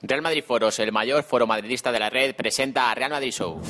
[0.00, 3.60] Real Madrid Foros, el mayor foro madridista de la red, presenta a Real Madrid Show.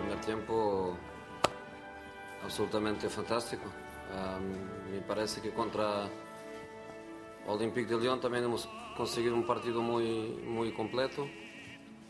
[0.00, 0.94] primer tiempo
[2.44, 3.64] absolutamente fantástico.
[4.12, 6.10] Um, me parece que contra
[7.46, 11.26] Olympique de Lyon también hemos conseguido un partido muy, muy completo,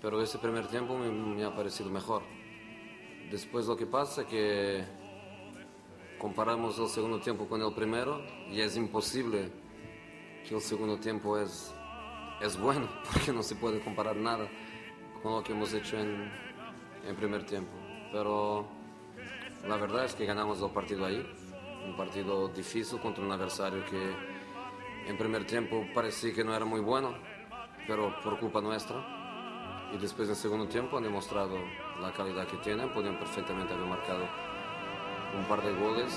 [0.03, 2.23] pero ese primer tiempo me, me ha parecido mejor.
[3.31, 4.85] Después lo que pasa es que
[6.19, 8.21] comparamos el segundo tiempo con el primero
[8.51, 9.66] y es imposible
[10.49, 11.75] que el segundo tiempo es,
[12.41, 14.49] es bueno, porque no se puede comparar nada
[15.23, 16.31] con lo que hemos hecho en,
[17.07, 17.73] en primer tiempo.
[18.13, 18.67] Pero
[19.67, 21.27] la verdad es que ganamos el partido ahí,
[21.85, 24.15] un partido difícil contra un adversario que
[25.09, 27.15] en primer tiempo parecía que no era muy bueno,
[27.87, 29.15] pero por culpa nuestra.
[29.93, 31.57] Y después en segundo tiempo han demostrado
[32.01, 34.25] la calidad que tienen, podían perfectamente haber marcado
[35.37, 36.13] un par de goles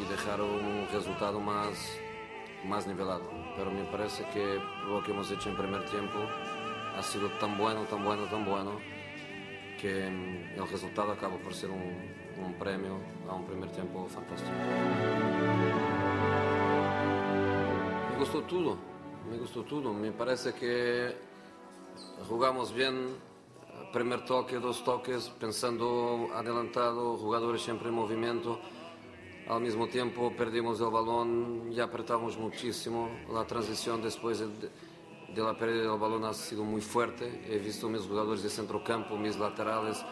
[0.00, 1.98] y dejar un resultado más,
[2.66, 3.30] más nivelado.
[3.56, 6.18] Pero me parece que lo que hemos hecho en primer tiempo
[6.96, 8.72] ha sido tan bueno, tan bueno, tan bueno,
[9.80, 14.52] que mm, el resultado acaba por ser un, un premio a un primer tiempo fantástico.
[18.10, 18.76] Me gustó todo,
[19.30, 19.92] me gustó todo.
[19.92, 21.14] Me parece que
[22.28, 23.16] jugamos bien,
[23.92, 28.58] primer toque, dos toques, pensando adelantado, jugadores siempre en movimiento.
[29.48, 33.08] Al mismo tiempo perdimos el balón y apretamos muchísimo.
[33.32, 34.48] La transición después de,
[35.32, 37.44] de la pérdida del balón ha sido muy fuerte.
[37.48, 40.04] He visto mis jugadores de centrocampo, mis laterales,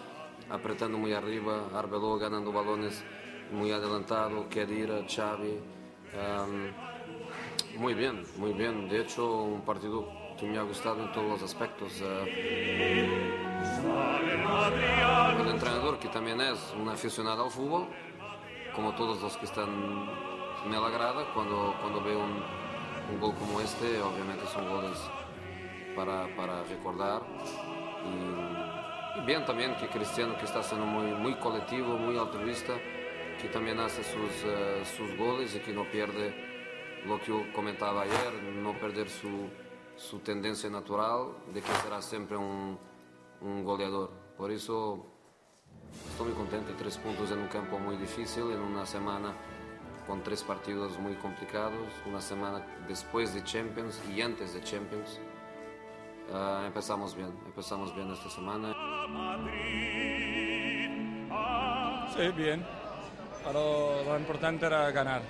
[0.48, 3.02] apretando muy arriba, Arbeló ganando balones
[3.50, 5.58] muy adelantado, Kedira, Xavi.
[6.14, 6.70] Um,
[7.80, 8.88] muy bien, muy bien.
[8.88, 12.00] De hecho, un partido que me ha gustado en todos los aspectos.
[12.00, 12.04] Uh,
[15.40, 17.88] el entrenador, que también es un aficionado al fútbol,
[18.74, 20.06] como todos los que están
[20.66, 22.42] me agrada, cuando, cuando veo un,
[23.12, 24.98] un gol como este, obviamente son goles
[25.94, 27.22] para, para recordar.
[28.04, 32.74] Y, y, bien también que Cristiano, que está siendo muy, muy colectivo, muy altruista,
[33.40, 36.34] que también hace sus, uh, sus goles y que no pierde
[37.06, 39.50] lo que yo comentaba ayer, no perder su,
[39.96, 42.78] su tendencia natural de que será siempre un,
[43.42, 44.10] un goleador.
[44.38, 45.13] Por eso
[46.10, 49.34] estoy muy contento, tres puntos en un campo muy difícil, en una semana
[50.06, 55.20] con tres partidos muy complicados, una semana después de Champions y antes de Champions.
[56.30, 58.74] Uh, empezamos bien, empezamos bien esta semana.
[62.14, 62.64] Sí, bien,
[63.44, 65.22] pero lo importante era ganar.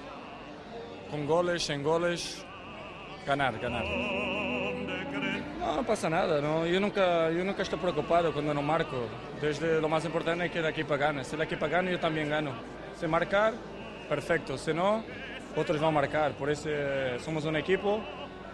[1.11, 2.45] Con goles, sin goles,
[3.27, 3.85] ganar, ganar.
[5.75, 6.67] No, pasa nada, no.
[6.67, 9.09] Yo, nunca, yo nunca estoy preocupado cuando no marco.
[9.41, 11.25] Desde lo más importante es que el equipo gane.
[11.25, 12.53] Si el equipo gana, yo también gano.
[12.99, 13.55] Si marcar,
[14.09, 14.57] perfecto.
[14.57, 15.03] Si no,
[15.57, 16.33] otros van a marcar.
[16.33, 18.01] Por eso eh, somos un equipo.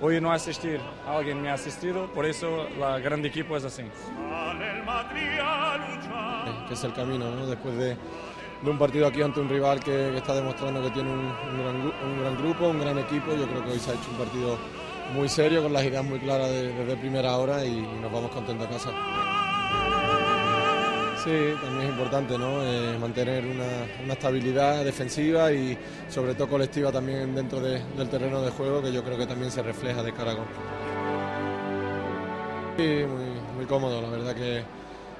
[0.03, 3.83] Hoy no asistir, alguien me ha asistido, por eso la grande equipo es así.
[6.67, 7.47] Que es el camino, ¿no?
[7.47, 7.99] Después de,
[8.63, 11.63] de, un partido aquí ante un rival que, que está demostrando que tiene un, un,
[11.63, 14.17] gran, un, gran, grupo, un gran equipo, yo creo que hoy se ha hecho un
[14.17, 14.59] partido
[15.15, 18.67] muy serio, con las ideas muy claras de, desde primera hora y nos vamos contentos
[18.67, 18.91] a casa.
[21.25, 22.65] Sí, también es importante ¿no?
[22.65, 25.77] Eh, mantener una, una, estabilidad defensiva y
[26.09, 29.51] sobre todo colectiva también dentro de, del terreno de juego, que yo creo que también
[29.51, 30.33] se refleja de cara.
[32.79, 34.63] Sí, muy, muy cómodo, la verdad que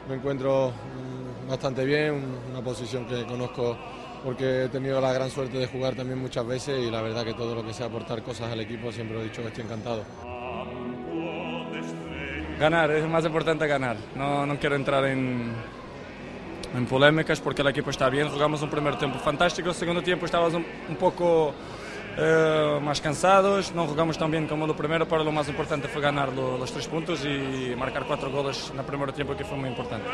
[0.09, 0.73] me encuentro
[1.47, 3.77] bastante bien, una posición que conozco
[4.25, 7.35] porque he tenido la gran suerte de jugar también muchas veces y la verdad que
[7.35, 10.05] todo lo que sea aportar cosas al equipo siempre lo he dicho que estoy encantado.
[12.59, 13.97] Ganar, es más importante ganar.
[14.15, 15.53] No, no quiero entrar en,
[16.75, 18.29] en polémicas porque el equipo está bien.
[18.29, 21.55] Jugamos un primer tiempo fantástico, el segundo tiempo estábamos un, un poco
[22.19, 26.03] eh, más cansados, no jugamos tan bien como el primero, pero lo más importante fue
[26.03, 29.57] ganar lo, los tres puntos y marcar cuatro goles en el primer tiempo que fue
[29.57, 30.07] muy importante.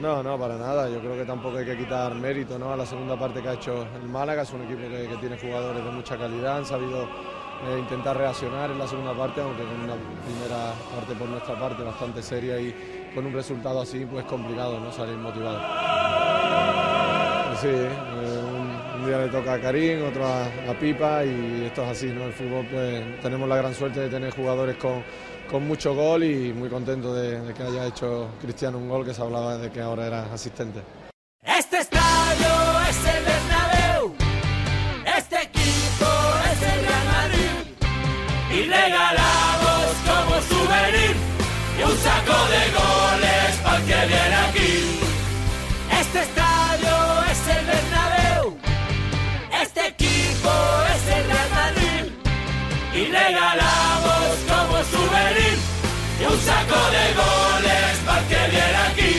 [0.00, 0.88] No, no, para nada.
[0.88, 2.72] Yo creo que tampoco hay que quitar mérito ¿no?
[2.72, 4.42] a la segunda parte que ha hecho el Málaga.
[4.42, 8.78] Es un equipo que, tiene jugadores de mucha calidad, han sabido eh, intentar reaccionar en
[8.78, 9.94] la segunda parte, aunque con una
[10.24, 14.92] primera parte por nuestra parte bastante seria y con un resultado así, pues complicado, ¿no?
[14.92, 15.58] Salir motivado.
[17.60, 17.90] Sí, eh,
[18.54, 22.06] un, un, día le toca a Karim, otro a, a, Pipa y esto es así,
[22.06, 22.26] ¿no?
[22.26, 25.02] El fútbol, pues tenemos la gran suerte de tener jugadores con,
[25.50, 29.14] con mucho gol y muy contento de, de que haya hecho Cristiano un gol que
[29.14, 30.80] se hablaba de que ahora era asistente.
[31.42, 32.52] Este estadio
[32.90, 34.14] es el Bernabéu,
[35.16, 36.10] este equipo
[36.52, 37.56] es el Real Madrid
[38.50, 41.16] y regalamos como souvenir
[41.78, 45.00] y un saco de goles para que viene aquí.
[46.00, 46.96] Este estadio
[47.30, 48.58] es el Bernabéu,
[49.62, 50.50] este equipo
[50.94, 52.12] es el Real Madrid
[52.94, 53.67] y regalamos
[56.30, 59.12] un saco de goles para que viene aquí.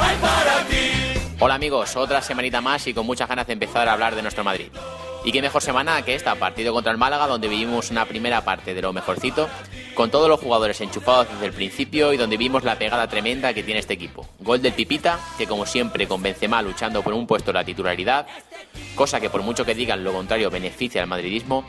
[0.00, 1.34] Hay para ti.
[1.40, 4.42] Hola amigos, otra semanita más y con muchas ganas de empezar a hablar de nuestro
[4.44, 4.68] Madrid.
[5.24, 8.72] Y qué mejor semana que esta, partido contra el Málaga, donde vivimos una primera parte
[8.72, 9.48] de lo mejorcito,
[9.94, 13.62] con todos los jugadores enchufados desde el principio y donde vimos la pegada tremenda que
[13.62, 14.28] tiene este equipo.
[14.38, 18.26] Gol del Pipita, que como siempre con Benzema luchando por un puesto de la titularidad,
[18.94, 21.64] cosa que por mucho que digan lo contrario beneficia al madridismo,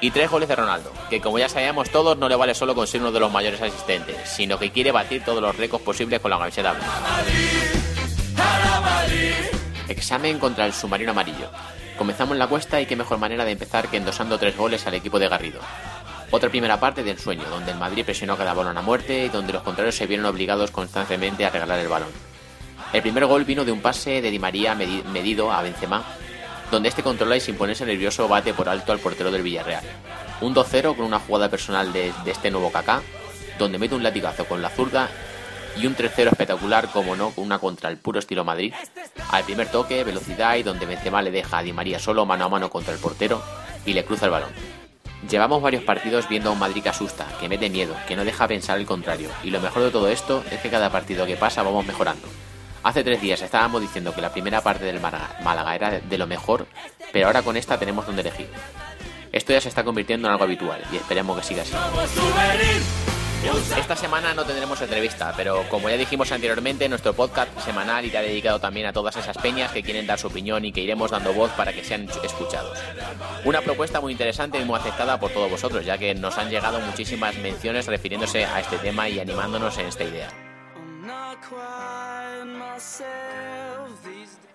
[0.00, 2.86] y tres goles de Ronaldo, que como ya sabíamos todos no le vale solo con
[2.86, 6.30] ser uno de los mayores asistentes, sino que quiere batir todos los récords posibles con
[6.30, 6.74] la camiseta.
[9.88, 11.50] Examen contra el submarino amarillo.
[11.98, 15.18] Comenzamos la cuesta y qué mejor manera de empezar que endosando tres goles al equipo
[15.18, 15.60] de Garrido.
[16.30, 19.52] Otra primera parte de ensueño, donde el Madrid presionó cada balón a muerte y donde
[19.52, 22.08] los contrarios se vieron obligados constantemente a regalar el balón.
[22.92, 26.04] El primer gol vino de un pase de Di María medi- medido a Benzema,
[26.70, 29.84] donde este controla y sin ponerse nervioso bate por alto al portero del Villarreal.
[30.40, 33.02] Un 2-0 con una jugada personal de, este nuevo Kaká,
[33.58, 35.08] donde mete un latigazo con la zurda
[35.76, 38.72] y un 3-0 espectacular, como no, con una contra el puro estilo Madrid.
[39.30, 42.48] Al primer toque, velocidad y donde Benzema le deja a Di María solo mano a
[42.48, 43.42] mano contra el portero
[43.84, 44.50] y le cruza el balón.
[45.28, 48.48] Llevamos varios partidos viendo a un Madrid que asusta, que mete miedo, que no deja
[48.48, 51.62] pensar el contrario, y lo mejor de todo esto es que cada partido que pasa
[51.62, 52.26] vamos mejorando.
[52.82, 56.66] Hace tres días estábamos diciendo que la primera parte del Málaga, era de lo mejor,
[57.12, 58.48] pero ahora con esta tenemos donde elegir.
[59.32, 61.74] Esto ya se está convirtiendo en algo habitual y esperemos que siga así.
[63.78, 68.60] Esta semana no tendremos entrevista, pero como ya dijimos anteriormente, nuestro podcast semanal irá dedicado
[68.60, 71.50] también a todas esas peñas que quieren dar su opinión y que iremos dando voz
[71.52, 72.78] para que sean escuchados.
[73.44, 76.80] Una propuesta muy interesante y muy aceptada por todos vosotros, ya que nos han llegado
[76.80, 80.49] muchísimas menciones refiriéndose a este tema y animándonos en esta idea.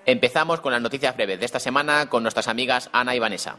[0.06, 3.58] Empezamos con las noticias breves de esta semana con nuestras amigas Ana y Vanessa.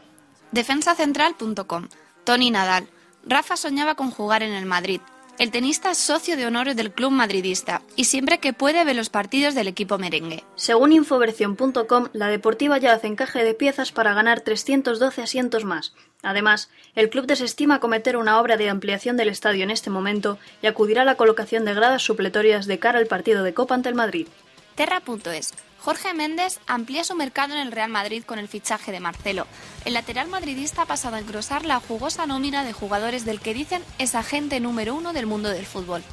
[0.51, 1.87] Defensacentral.com.
[2.23, 2.87] Tony Nadal.
[3.25, 5.01] Rafa soñaba con jugar en el Madrid.
[5.37, 9.09] El tenista es socio de honor del club madridista y siempre que puede ve los
[9.09, 10.43] partidos del equipo merengue.
[10.55, 15.93] Según Infoversión.com, la Deportiva ya hace encaje de piezas para ganar 312 asientos más.
[16.23, 20.67] Además, el club desestima acometer una obra de ampliación del estadio en este momento y
[20.67, 23.95] acudirá a la colocación de gradas supletorias de cara al partido de Copa ante el
[23.95, 24.27] Madrid.
[24.75, 25.53] Terra.es.
[25.79, 29.47] Jorge Méndez amplía su mercado en el Real Madrid con el fichaje de Marcelo.
[29.85, 33.83] El lateral madridista ha pasado a engrosar la jugosa nómina de jugadores del que dicen
[33.99, 36.03] es agente número uno del mundo del fútbol.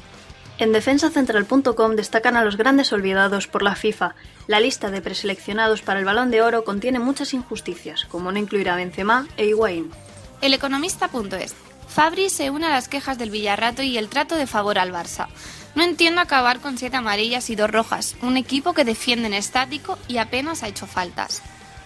[0.57, 4.15] En defensacentral.com destacan a los grandes olvidados por la FIFA.
[4.47, 8.69] La lista de preseleccionados para el Balón de Oro contiene muchas injusticias, como no incluir
[8.69, 9.91] a Benzema e Higuaín.
[10.41, 11.55] Eleconomista.es.
[11.89, 15.27] Fabri se une a las quejas del Villarrato y el trato de favor al Barça.
[15.75, 19.97] No entiendo acabar con siete amarillas y dos rojas, un equipo que defiende en estático
[20.07, 21.41] y apenas ha hecho faltas.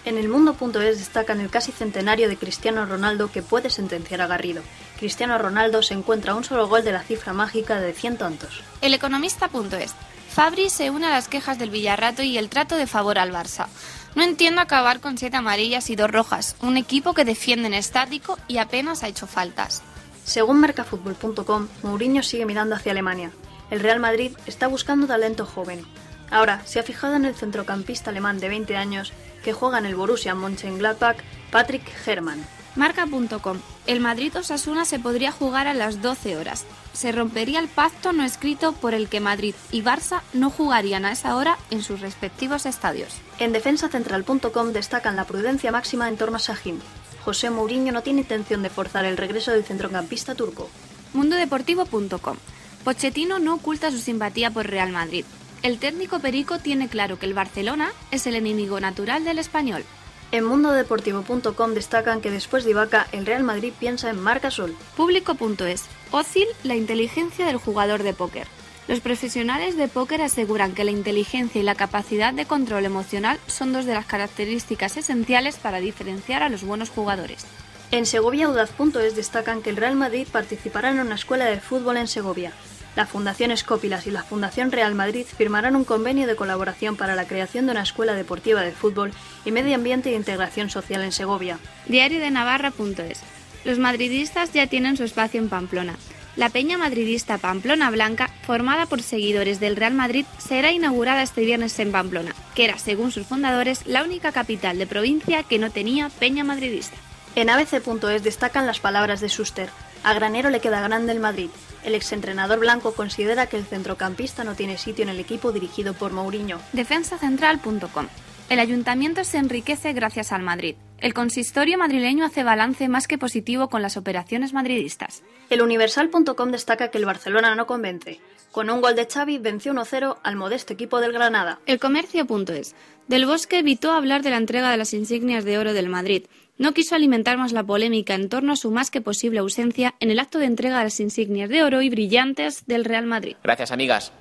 [0.06, 4.62] En el mundo.es destacan el casi centenario de Cristiano Ronaldo que puede sentenciar a Garrido.
[5.00, 8.62] Cristiano Ronaldo se encuentra a un solo gol de la cifra mágica de 100 tantos.
[8.82, 9.96] Eleconomista.es.
[10.30, 13.68] Fabri se une a las quejas del Villarrato y el trato de favor al Barça.
[14.16, 18.38] No entiendo acabar con siete amarillas y dos rojas, un equipo que defiende en estático
[18.50, 19.84] y apenas ha hecho faltas.
[20.26, 23.32] Según mercafutbol.com, Mourinho sigue mirando hacia Alemania.
[23.72, 25.86] El Real Madrid está buscando talento joven.
[26.30, 29.14] Ahora se ha fijado en el centrocampista alemán de 20 años
[29.44, 31.18] que juega en el Borussia Mönchengladbach,
[31.52, 32.46] Patrick Herrmann.
[32.76, 33.60] Marca.com.
[33.88, 36.66] El Madrid Osasuna se podría jugar a las 12 horas.
[36.94, 41.12] Se rompería el pacto no escrito por el que Madrid y Barça no jugarían a
[41.12, 43.16] esa hora en sus respectivos estadios.
[43.40, 46.80] En defensacentral.com destacan la prudencia máxima en torno a Sahin.
[47.24, 50.70] José Mourinho no tiene intención de forzar el regreso del centrocampista turco.
[51.14, 52.38] Mundodeportivo.com.
[52.84, 55.26] Pochettino no oculta su simpatía por Real Madrid.
[55.62, 59.84] El técnico Perico tiene claro que el Barcelona es el enemigo natural del español.
[60.32, 64.76] En mundodeportivo.com destacan que después de Ibaka, el Real Madrid piensa en Marca Sol.
[64.96, 65.86] Público.es.
[66.12, 68.48] Ócil la inteligencia del jugador de póker.
[68.88, 73.74] Los profesionales de póker aseguran que la inteligencia y la capacidad de control emocional son
[73.74, 77.46] dos de las características esenciales para diferenciar a los buenos jugadores.
[77.92, 82.54] En segoviaudaz.es destacan que el Real Madrid participará en una escuela de fútbol en Segovia.
[82.96, 87.28] La Fundación Escópilas y la Fundación Real Madrid firmarán un convenio de colaboración para la
[87.28, 89.12] creación de una escuela deportiva de fútbol
[89.46, 91.60] y medio ambiente e integración social en Segovia.
[91.86, 93.22] Diario de Navarra.es.
[93.64, 95.96] Los madridistas ya tienen su espacio en Pamplona.
[96.36, 101.78] La peña madridista Pamplona Blanca, formada por seguidores del Real Madrid, será inaugurada este viernes
[101.80, 106.10] en Pamplona, que era, según sus fundadores, la única capital de provincia que no tenía
[106.10, 106.96] peña madridista.
[107.36, 109.70] En abc.es destacan las palabras de Schuster.
[110.04, 111.50] A Granero le queda grande el Madrid.
[111.84, 116.12] El exentrenador blanco considera que el centrocampista no tiene sitio en el equipo dirigido por
[116.12, 116.60] Mourinho.
[116.74, 118.08] Defensacentral.com.
[118.50, 120.76] El ayuntamiento se enriquece gracias al Madrid.
[120.98, 125.24] El consistorio madrileño hace balance más que positivo con las operaciones madridistas.
[125.50, 128.20] El Universal.com destaca que el Barcelona no convence.
[128.52, 131.60] Con un gol de Xavi venció 1-0 al modesto equipo del Granada.
[131.68, 132.76] El Comercio.es.
[133.08, 136.26] Del Bosque evitó hablar de la entrega de las insignias de oro del Madrid.
[136.60, 140.12] No quiso alimentar más la polémica en torno a su más que posible ausencia en
[140.12, 143.38] el acto de entrega de las insignias de oro y brillantes del Real Madrid.
[143.42, 144.12] Gracias, amigas.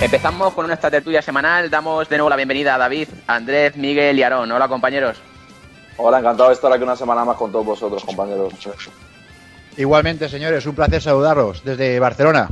[0.00, 1.68] Empezamos con nuestra tertulia semanal.
[1.70, 4.52] Damos de nuevo la bienvenida a David, Andrés, Miguel y Aarón.
[4.52, 5.18] Hola, compañeros.
[5.96, 8.54] Hola, encantado de estar aquí una semana más con todos vosotros, compañeros.
[9.76, 12.46] Igualmente, señores, un placer saludarlos desde Barcelona.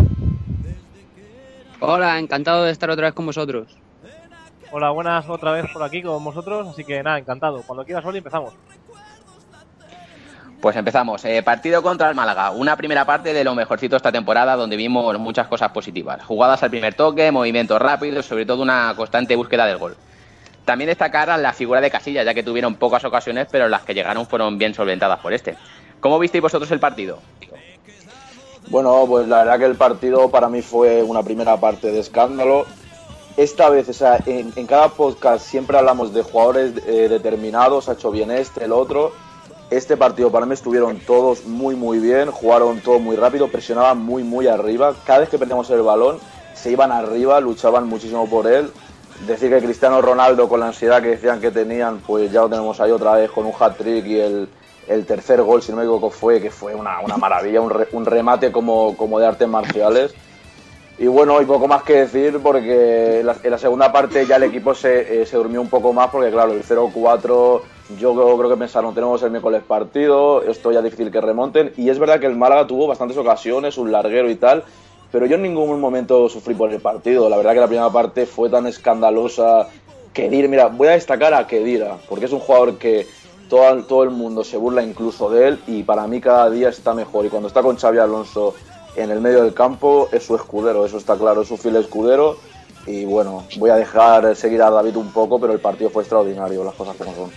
[1.78, 3.83] Hola, encantado de estar otra vez con vosotros.
[4.76, 7.62] Hola, buenas otra vez por aquí con vosotros, así que nada, encantado.
[7.64, 8.54] Cuando quieras, Oli, empezamos.
[10.60, 11.24] Pues empezamos.
[11.24, 12.50] Eh, partido contra el Málaga.
[12.50, 16.24] Una primera parte de lo mejorcito esta temporada donde vimos muchas cosas positivas.
[16.24, 19.96] Jugadas al primer toque, movimientos rápidos, sobre todo una constante búsqueda del gol.
[20.64, 23.94] También destacar a la figura de Casillas, ya que tuvieron pocas ocasiones, pero las que
[23.94, 25.56] llegaron fueron bien solventadas por este.
[26.00, 27.20] ¿Cómo visteis vosotros el partido?
[28.70, 32.66] Bueno, pues la verdad que el partido para mí fue una primera parte de escándalo.
[33.36, 38.10] Esta vez, o sea, en, cada podcast siempre hablamos de jugadores eh, determinados, ha hecho
[38.12, 39.12] bien este, el otro.
[39.70, 44.22] Este partido para mí estuvieron todos muy muy bien, jugaron todo muy rápido, presionaban muy
[44.22, 44.94] muy arriba.
[45.04, 46.18] Cada vez que perdíamos el balón
[46.54, 48.70] se iban arriba, luchaban muchísimo por él.
[49.26, 52.80] Decir que Cristiano Ronaldo con la ansiedad que decían que tenían, pues ya lo tenemos
[52.80, 54.48] ahí otra vez con un hat-trick y el,
[54.86, 57.88] el tercer gol, si no me equivoco, fue que fue una, una maravilla, un, re-
[57.92, 60.14] un remate como, como de artes marciales.
[60.96, 64.44] Y bueno, y poco más que decir porque la, en la segunda parte ya el
[64.44, 67.62] equipo se, eh, se durmió un poco más porque claro, el 0-4
[67.98, 71.72] yo creo, creo que pensaron, tenemos el miércoles partido, esto ya es difícil que remonten.
[71.76, 74.64] Y es verdad que el Málaga tuvo bastantes ocasiones, un larguero y tal,
[75.10, 77.28] pero yo en ningún momento sufrí por el partido.
[77.28, 79.68] La verdad que la primera parte fue tan escandalosa.
[80.12, 83.06] Kedira, mira, voy a destacar a Kedira, porque es un jugador que
[83.48, 86.94] todo, todo el mundo se burla incluso de él y para mí cada día está
[86.94, 87.26] mejor.
[87.26, 88.54] Y cuando está con Xavi Alonso
[88.96, 92.38] en el medio del campo es su escudero, eso está claro, es su fiel escudero.
[92.86, 96.64] Y bueno, voy a dejar seguir a David un poco, pero el partido fue extraordinario,
[96.64, 97.30] las cosas como son.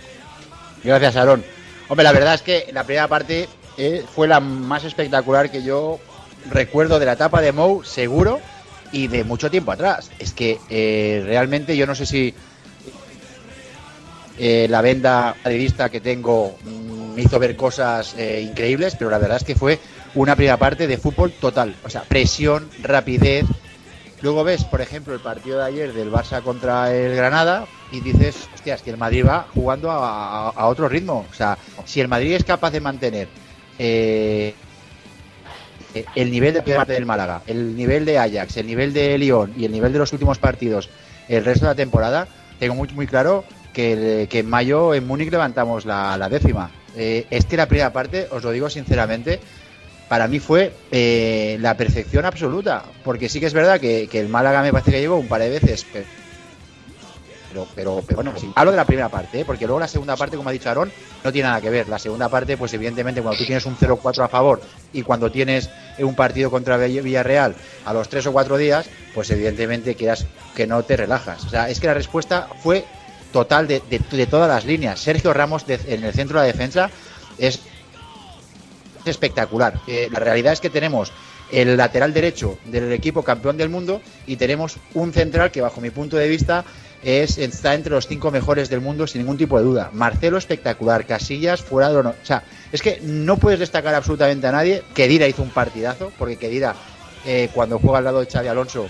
[0.84, 1.42] Gracias, Aarón.
[1.88, 3.48] Hombre, la verdad es que la primera parte
[3.78, 5.98] eh, fue la más espectacular que yo
[6.50, 8.40] recuerdo de la etapa de Mou, seguro,
[8.92, 10.10] y de mucho tiempo atrás.
[10.18, 12.34] Es que eh, realmente yo no sé si
[14.38, 19.38] eh, la venda madridista que tengo mm, me hizo ver cosas increíbles, pero la verdad
[19.38, 19.78] es que fue
[20.14, 21.74] una primera parte de fútbol total.
[21.84, 23.44] O sea, presión, rapidez.
[24.20, 28.48] Luego ves, por ejemplo, el partido de ayer del Barça contra el Granada y dices,
[28.52, 31.24] hostias, que el Madrid va jugando a, otro ritmo.
[31.30, 33.28] O sea, si el Madrid es capaz de mantener
[33.78, 34.54] eh,
[36.14, 39.54] el nivel de primera parte del Málaga, el nivel de Ajax, el nivel de Lyon
[39.56, 40.90] y el nivel de los últimos partidos
[41.28, 45.30] el resto de la temporada, tengo muy, muy claro que, que en mayo en Múnich
[45.30, 46.70] levantamos la, la décima.
[46.96, 49.40] Eh, es que la primera parte, os lo digo sinceramente,
[50.08, 52.84] para mí fue eh, la perfección absoluta.
[53.04, 55.50] Porque sí que es verdad que, el Málaga me parece que llegó un par de
[55.50, 55.86] veces.
[57.50, 59.44] Pero, pero, pero, bueno, hablo de la primera parte, ¿eh?
[59.44, 60.92] porque luego la segunda parte, como ha dicho Aarón,
[61.24, 61.88] no tiene nada que ver.
[61.88, 64.60] La segunda parte, pues evidentemente, cuando tú tienes un 0-4 a favor
[64.92, 67.54] y cuando tienes un partido contra Vill- Villarreal
[67.86, 71.42] a los 3 o 4 días, pues evidentemente quieras que no te relajas.
[71.46, 72.84] O sea, es que la respuesta fue
[73.32, 75.00] total de, de- todas las líneas.
[75.00, 76.90] Sergio Ramos en el centro de la defensa
[77.38, 77.60] es
[79.08, 79.80] espectacular.
[79.86, 81.12] Eh, la realidad es que tenemos
[81.50, 85.90] el lateral derecho del equipo campeón del mundo y tenemos un central que bajo mi
[85.90, 86.64] punto de vista
[87.02, 89.90] es está entre los cinco mejores del mundo sin ningún tipo de duda.
[89.92, 94.52] Marcelo espectacular, Casillas fuera de no- o sea, es que no puedes destacar absolutamente a
[94.52, 94.82] nadie.
[94.94, 96.74] Kedira hizo un partidazo porque Kedira
[97.24, 98.86] eh, cuando juega al lado de Xavi Alonso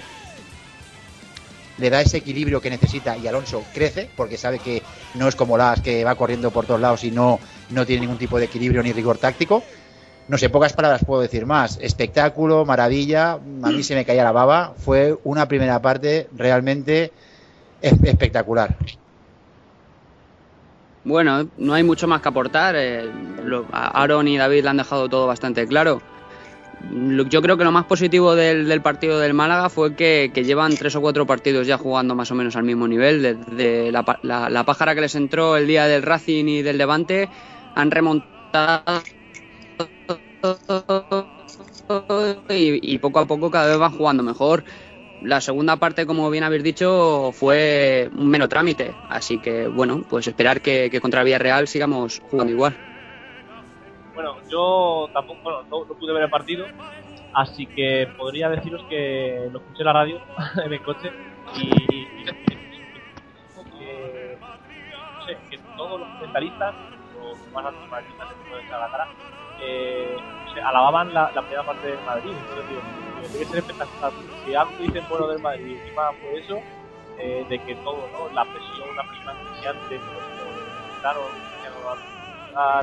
[1.78, 4.82] le da ese equilibrio que necesita y Alonso crece porque sabe que
[5.14, 7.38] no es como las que va corriendo por todos lados y no,
[7.70, 9.62] no tiene ningún tipo de equilibrio ni rigor táctico.
[10.28, 11.78] No sé, pocas palabras puedo decir más.
[11.80, 13.32] Espectáculo, maravilla,
[13.62, 14.74] a mí se me caía la baba.
[14.76, 17.12] Fue una primera parte realmente
[17.80, 18.76] es- espectacular.
[21.04, 22.74] Bueno, no hay mucho más que aportar.
[22.76, 23.10] eh,
[23.44, 26.02] lo- Aaron y David le han dejado todo bastante claro.
[26.92, 30.94] Lo- Yo creo que lo más positivo del, partido del Málaga fue que, llevan tres
[30.96, 33.22] o cuatro partidos ya jugando más o menos al mismo nivel.
[33.22, 37.28] Desde la, la- la pájara que les entró el día del Racing y del Levante,
[37.74, 38.82] han remontado
[42.50, 44.64] y, poco a poco cada vez van jugando mejor.
[45.20, 48.94] La segunda parte, como bien habéis dicho, fue un mero trámite.
[49.08, 52.78] Así que, bueno, pues esperar que, contra el Villarreal sigamos jugando igual.
[54.14, 56.70] Bueno, yo tampoco, bueno, no, pude ver el partido,
[57.32, 60.20] así que podría deciros que lo escuché en la radio
[60.64, 61.12] en el coche
[61.56, 62.24] y, y- y-
[63.76, 64.38] que,
[65.14, 66.74] no sé, que todos los comentaristas,
[67.12, 69.08] los más antimadridistas que pueden echar la cara,
[69.60, 70.16] eh,
[70.54, 72.32] se alababan la, la primera parte del Madrid.
[72.32, 72.80] Entonces digo,
[73.20, 74.12] tiene que ser espectacular.
[74.44, 76.60] Si algo dicen bueno del Madrid encima fue eso,
[77.18, 78.32] eh, de que todo, ¿no?
[78.32, 81.20] La presión, una presión todo esto, claro,
[82.54, 82.80] a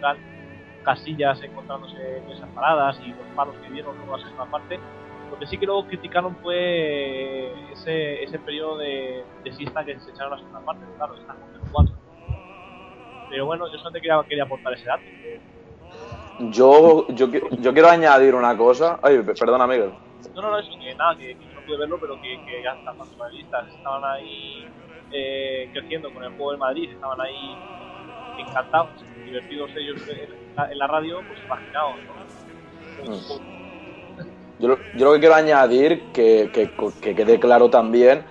[0.00, 0.18] tal,
[0.82, 4.80] Casillas encontrándose en esas paradas y los palos que dieron luego la segunda parte.
[5.30, 10.10] Lo que sí que luego criticaron fue ese, ese periodo de, de siesta que se
[10.10, 11.94] echaron la segunda parte, claro, están con el 4.
[13.28, 15.04] Pero bueno, yo solamente quería, quería aportar ese dato.
[16.38, 17.26] Yo, yo,
[17.58, 18.98] yo quiero añadir una cosa.
[19.02, 19.92] Ay, pe- perdona, Miguel.
[20.34, 22.70] No, no, no, eso, que nada, que, que no pude verlo, pero que, que ya
[22.72, 24.68] están los madridistas, estaban ahí
[25.10, 27.58] eh, creciendo con el juego del Madrid, estaban ahí
[28.36, 32.14] encantados, divertidos ellos en la, en la radio, pues imaginaos, ¿no?
[33.04, 33.42] Pues,
[34.58, 38.26] Yo, lo- yo lo que quiero añadir, que, que, que quede claro también,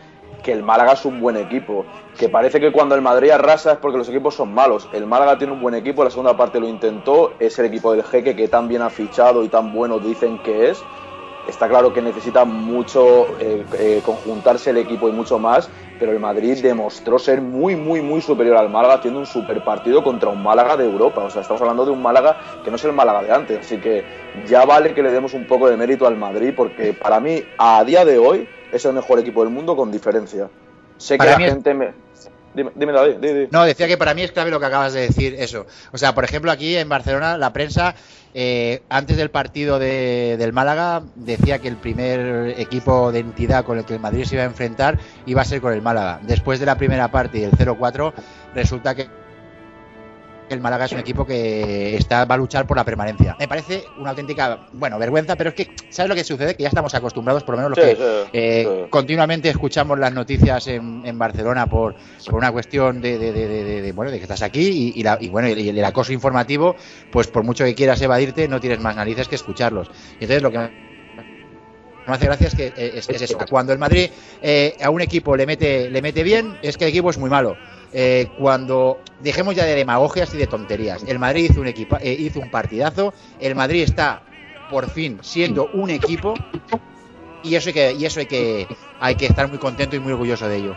[0.48, 1.86] que el Málaga es un buen equipo.
[2.18, 4.88] Que parece que cuando el Madrid arrasa es porque los equipos son malos.
[4.94, 8.02] El Málaga tiene un buen equipo, la segunda parte lo intentó, es el equipo del
[8.04, 10.82] Jeque que tan bien ha fichado y tan bueno dicen que es.
[11.50, 16.20] Está claro que necesita mucho eh, eh, conjuntarse el equipo y mucho más, pero el
[16.20, 20.42] Madrid demostró ser muy, muy, muy superior al Málaga, haciendo un super partido contra un
[20.42, 21.26] Málaga de Europa.
[21.26, 23.60] O sea, estamos hablando de un Málaga que no es el Málaga de antes.
[23.60, 24.06] Así que
[24.48, 27.84] ya vale que le demos un poco de mérito al Madrid, porque para mí, a
[27.84, 30.50] día de hoy, es el mejor equipo del mundo con diferencia.
[30.98, 31.94] Sé que la es- gente me.
[32.54, 33.48] Dime, dime David, di, di.
[33.52, 35.68] No, decía que para mí es clave lo que acabas de decir, eso.
[35.92, 37.94] O sea, por ejemplo, aquí en Barcelona, la prensa,
[38.34, 43.78] eh, antes del partido de- del Málaga, decía que el primer equipo de entidad con
[43.78, 44.98] el que el Madrid se iba a enfrentar
[45.28, 46.20] iba a ser con el Málaga.
[46.24, 48.12] Después de la primera parte y el 0-4,
[48.56, 49.08] resulta que
[50.50, 53.36] el Málaga es un equipo que está, va a luchar por la permanencia.
[53.38, 56.56] Me parece una auténtica, bueno, vergüenza, pero es que, ¿sabes lo que sucede?
[56.56, 58.88] Que ya estamos acostumbrados, por lo menos los Sí, que sí, eh, sí.
[58.90, 64.12] continuamente escuchamos las noticias en, en Barcelona por, por una cuestión de, de- de- bueno
[64.12, 66.76] de que estás aquí y, y la- y bueno y el, acoso informativo
[67.10, 70.52] pues por mucho que quieras evadirte no tienes más narices que escucharlos y entonces lo
[70.52, 74.10] que me hace gracia es que eh, es, es eso cuando el Madrid
[74.42, 77.30] eh, a un equipo le mete le mete bien es que el equipo es muy
[77.30, 77.58] malo
[77.94, 82.42] Eh, cuando dejemos ya de demagogias y de tonterías el Madrid hizo un equipo hizo
[82.42, 84.22] un partidazo el Madrid está
[84.70, 86.34] por fin siendo un equipo
[87.44, 88.68] y eso hay que y eso hay que
[89.00, 90.76] hay que estar muy contento y muy orgulloso de ello.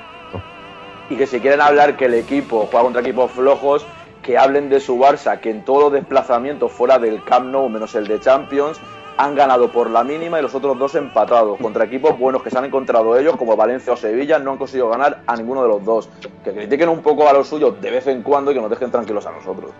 [1.08, 3.84] Y que si quieren hablar que el equipo juega contra equipos flojos,
[4.22, 7.94] que hablen de su Barça, que en todos los desplazamientos fuera del Camp Nou, menos
[7.94, 8.78] el de Champions,
[9.16, 11.58] han ganado por la mínima y los otros dos empatados.
[11.60, 14.88] Contra equipos buenos que se han encontrado ellos, como Valencia o Sevilla, no han conseguido
[14.88, 16.08] ganar a ninguno de los dos.
[16.44, 18.90] Que critiquen un poco a los suyos de vez en cuando y que nos dejen
[18.90, 19.70] tranquilos a nosotros.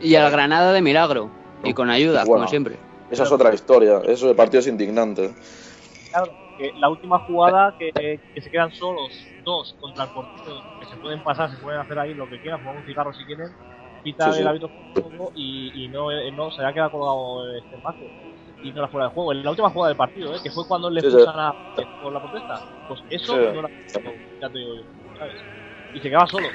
[0.00, 1.30] Y al Granada de milagro.
[1.64, 2.40] Y con ayuda, Bueno.
[2.40, 2.76] como siempre.
[3.10, 4.00] Esa es otra historia.
[4.06, 5.30] Eso de partido es indignante.
[6.10, 7.90] Claro, que la última jugada que,
[8.34, 9.10] que se quedan solos
[9.44, 12.60] dos contra el portero, que se pueden pasar, se pueden hacer ahí lo que quieran,
[12.60, 13.48] fumar un cigarro si quieren,
[14.02, 14.46] pita Sí, sí.
[14.48, 14.60] el
[15.02, 18.10] fuego y, y no, eh, no se había quedado colgado este empate
[18.62, 19.32] y no la fuera de juego.
[19.32, 20.38] En la última jugada del partido, ¿eh?
[20.42, 21.16] que fue cuando le Sí, sí.
[21.26, 21.52] a
[22.02, 23.40] por la protesta, pues eso Sí.
[23.54, 23.68] no la
[24.40, 24.82] ya te digo yo,
[25.18, 25.34] ¿sabes?
[25.94, 26.46] Y se quedaba solo,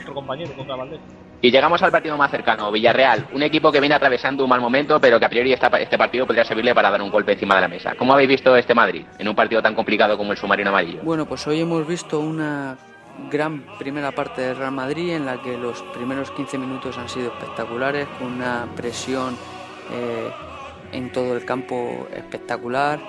[0.00, 1.00] otro compañero contra Valdés.
[1.42, 5.00] Y llegamos al partido más cercano, Villarreal, un equipo que viene atravesando un mal momento,
[5.00, 7.62] pero que a priori esta- este partido podría servirle para dar un golpe encima de
[7.62, 7.94] la mesa.
[7.96, 11.00] ¿Cómo habéis visto este Madrid en un partido tan complicado como el submarino amarillo?
[11.02, 12.76] Bueno, pues hoy hemos visto una
[13.30, 17.28] gran primera parte del Real Madrid en la que los primeros 15 minutos han sido
[17.28, 19.34] espectaculares, con una presión
[19.92, 20.30] eh,
[20.92, 23.00] en todo el campo espectacular.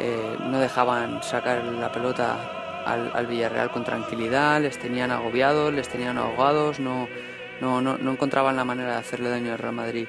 [0.00, 5.88] eh, no dejaban sacar la pelota al, al Villarreal con tranquilidad, les tenían agobiados, les
[5.88, 7.08] tenían ahogados, no,
[7.60, 10.06] no, no, encontraban la manera de hacerle daño al Real Madrid.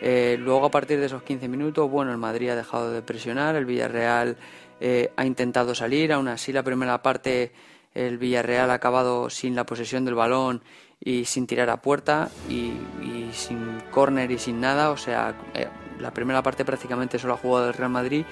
[0.00, 3.56] Eh, luego a partir de esos 15 minutos, bueno, el Madrid ha dejado de presionar,
[3.56, 4.36] el Villarreal
[4.80, 7.52] eh, ha intentado salir, aún así la primera parte
[7.94, 10.62] el Villarreal ha acabado sin la posesión del balón
[11.04, 15.68] y sin tirar a puerta y, y sin córner y sin nada, o sea, eh,
[16.02, 18.24] la primera parte prácticamente solo ha jugado el Real Madrid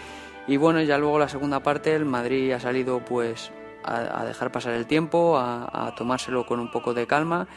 [0.47, 3.51] y bueno, ya luego la segunda parte el Madrid ha salido pues
[3.85, 7.49] a, a dejar pasar el tiempo, a, a tomárselo con un poco de calma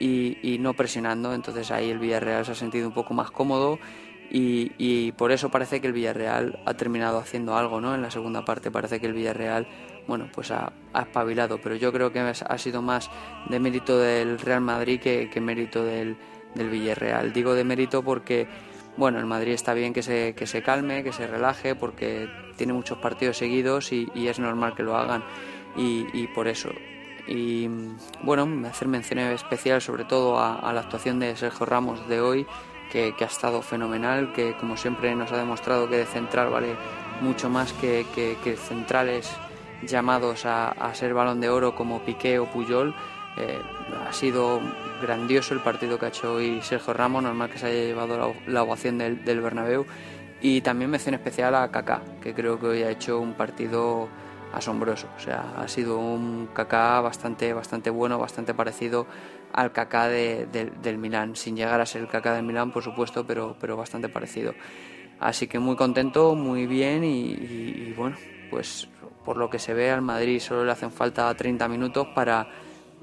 [0.00, 1.34] y, no presionando.
[1.34, 3.78] Entonces ahí el Villarreal se ha sentido un poco más cómodo
[4.32, 7.94] y, por eso parece que el Villarreal ha terminado haciendo algo, ¿no?
[7.94, 9.66] En la segunda parte parece que el Villarreal,
[10.06, 13.10] bueno, pues ha, espabilado, pero yo creo que ha sido más
[13.48, 16.16] de mérito del Real Madrid que, que mérito del,
[16.54, 17.32] del Villarreal.
[17.32, 18.46] Digo de mérito porque,
[18.96, 22.72] bueno, el Madrid está bien que se, que se calme, que se relaje, porque tiene
[22.72, 25.22] muchos partidos seguidos y, es normal que lo hagan
[25.76, 26.70] y, por eso.
[27.26, 27.68] Y
[28.22, 32.46] bueno, hacer mención especial sobre todo a, la actuación de Sergio Ramos de hoy,
[32.90, 36.74] que, que ha estado fenomenal, que como siempre nos ha demostrado que de central vale
[37.20, 39.30] mucho más que, que- que centrales
[39.86, 42.94] llamados a, a ser balón de oro como Piqué o Puyol.
[43.40, 43.58] Eh,
[44.06, 44.60] ha sido
[45.00, 48.52] grandioso el partido que ha hecho hoy Sergio Ramos, normal que se haya llevado la,
[48.52, 49.86] la ovación del, del Bernabéu.
[50.42, 54.08] Y también mención especial a Kaká, que creo que hoy ha hecho un partido
[54.52, 55.08] asombroso.
[55.16, 59.06] O sea, ha sido un Kaká bastante, bastante bueno, bastante parecido
[59.52, 62.82] al Kaká de, de, del Milán, sin llegar a ser el Kaká del Milán, por
[62.82, 64.54] supuesto, pero, pero bastante parecido.
[65.18, 68.16] Así que muy contento, muy bien y, y, y bueno,
[68.50, 68.88] pues
[69.24, 72.48] por lo que se ve al Madrid solo le hacen falta 30 minutos para,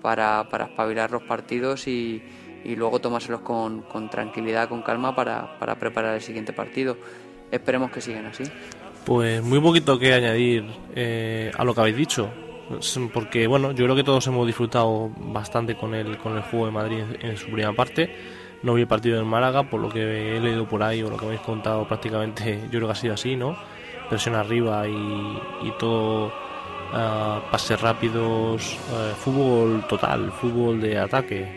[0.02, 2.22] para, para espabilar los partidos y,
[2.64, 6.98] y luego tomárselos con, con, tranquilidad, con calma para, para preparar el siguiente partido.
[7.52, 8.44] Esperemos que sigan así.
[9.06, 12.30] Pues muy poquito que añadir eh, a lo que habéis dicho,
[13.14, 16.72] porque bueno, yo creo que todos hemos disfrutado bastante con el, con el juego de
[16.74, 18.14] Madrid en, en su primera parte.
[18.64, 21.16] No vi el partido en Málaga, por lo que he leído por ahí o lo
[21.16, 23.56] que habéis contado prácticamente, yo creo que ha sido así, ¿no?
[24.10, 26.34] Presión arriba y, y todo
[26.94, 31.48] uh, pases rápidos, uh, fútbol total, fútbol de ataque,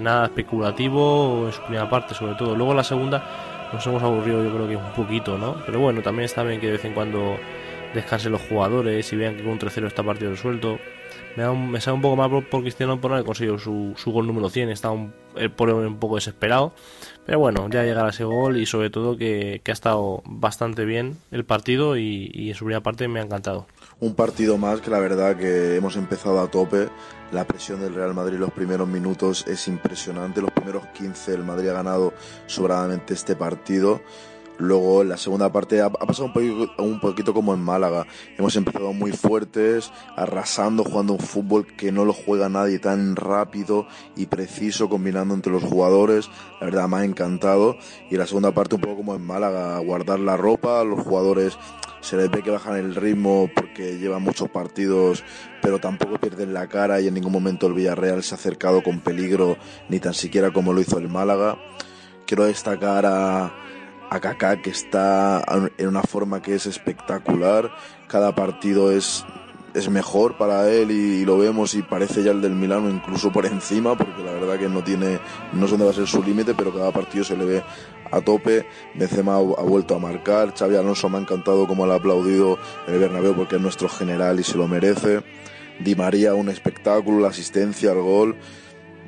[0.00, 2.54] nada especulativo en su primera parte sobre todo.
[2.54, 3.24] Luego en la segunda
[3.72, 5.56] nos hemos aburrido yo creo que un poquito, ¿no?
[5.66, 7.36] Pero bueno, también está bien que de vez en cuando
[7.94, 10.78] descansen los jugadores y vean que con un 3-0 está partido resuelto.
[11.36, 14.26] Me, da un, me sale un poco mal por, Cristiano por no conseguido su, gol
[14.26, 15.12] número 100, está un,
[15.56, 16.72] por un poco desesperado.
[17.26, 21.16] Pero bueno, ya llegará ese gol y sobre todo que, que ha estado bastante bien
[21.30, 23.66] el partido y, y en su primera parte me ha encantado.
[24.00, 26.88] Un partido más que la verdad que hemos empezado a tope.
[27.30, 30.40] La presión del Real Madrid los primeros minutos es impresionante.
[30.40, 32.12] Los primeros 15 el Madrid ha ganado
[32.46, 34.00] sobradamente este partido.
[34.58, 38.06] Luego en la segunda parte ha, pasado un poquito, un poquito, como en Málaga.
[38.38, 43.86] Hemos empezado muy fuertes, arrasando, jugando un fútbol que no lo juega nadie tan rápido
[44.16, 46.30] y preciso, combinando entre los jugadores.
[46.60, 47.76] La verdad me ha encantado.
[48.10, 51.58] Y la segunda parte un poco como en Málaga, guardar la ropa, los jugadores
[52.04, 55.24] se les ve que bajan el ritmo porque llevan muchos partidos,
[55.62, 59.00] pero tampoco pierden la cara y en ningún momento el Villarreal se ha acercado con
[59.00, 59.56] peligro,
[59.88, 61.56] ni tan siquiera como lo hizo el Málaga.
[62.26, 63.54] Quiero destacar a,
[64.10, 65.42] a Kaká que está
[65.78, 67.70] en una forma que es espectacular.
[68.06, 69.24] Cada partido es,
[69.72, 73.46] es mejor para él y, lo vemos y parece ya el del Milano incluso por
[73.46, 75.18] encima porque la verdad que no tiene
[75.52, 77.62] no sé dónde va a ser su límite pero cada partido se le ve
[78.16, 81.96] a tope Benzema ha, vuelto a marcar Xavi Alonso me ha encantado como le ha
[81.96, 85.22] aplaudido el Bernabéu porque es nuestro general y se lo merece
[85.80, 88.36] Di María un espectáculo la asistencia al gol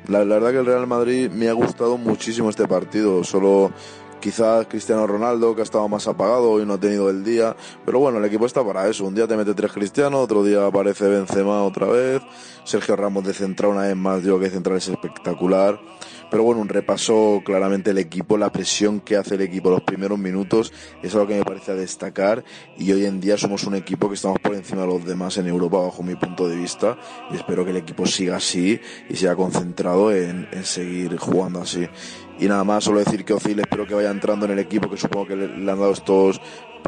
[0.07, 3.71] la, la verdad que el Real Madrid me ha gustado muchísimo este partido solo
[4.19, 7.55] Quizás Cristiano Ronaldo, que ha estado más apagado y no ha tenido el día.
[7.85, 9.05] Pero bueno, el equipo está para eso.
[9.05, 12.21] Un día te mete tres Cristiano, otro día aparece Benzema otra vez.
[12.63, 15.79] Sergio Ramos de central una vez más, digo que central es espectacular.
[16.29, 20.19] Pero bueno, un repaso claramente el equipo, la presión que hace el equipo los primeros
[20.19, 22.43] minutos es algo que me parece a destacar
[22.77, 25.47] y hoy en día somos un equipo que estamos por encima de los demás en
[25.47, 26.97] Europa bajo mi punto de vista
[27.31, 31.87] y espero que el equipo siga así y siga concentrado en, en seguir jugando así.
[32.39, 34.97] Y nada más, solo decir que Ozil espero que vaya entrando en el equipo, que
[34.97, 36.39] supongo que le han dado estos,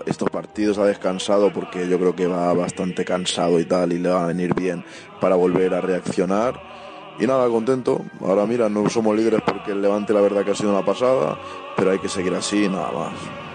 [0.06, 4.10] estos partidos, ha descansado porque yo creo que va bastante cansado y tal, y le
[4.10, 4.84] va a venir bien
[5.19, 6.78] para volver a reaccionar.
[7.19, 8.01] Y nada, contento.
[8.21, 11.38] Ahora mira, no somos líderes porque el Levante la verdad que ha sido una pasada,
[11.75, 13.13] pero hay que seguir así, nada más.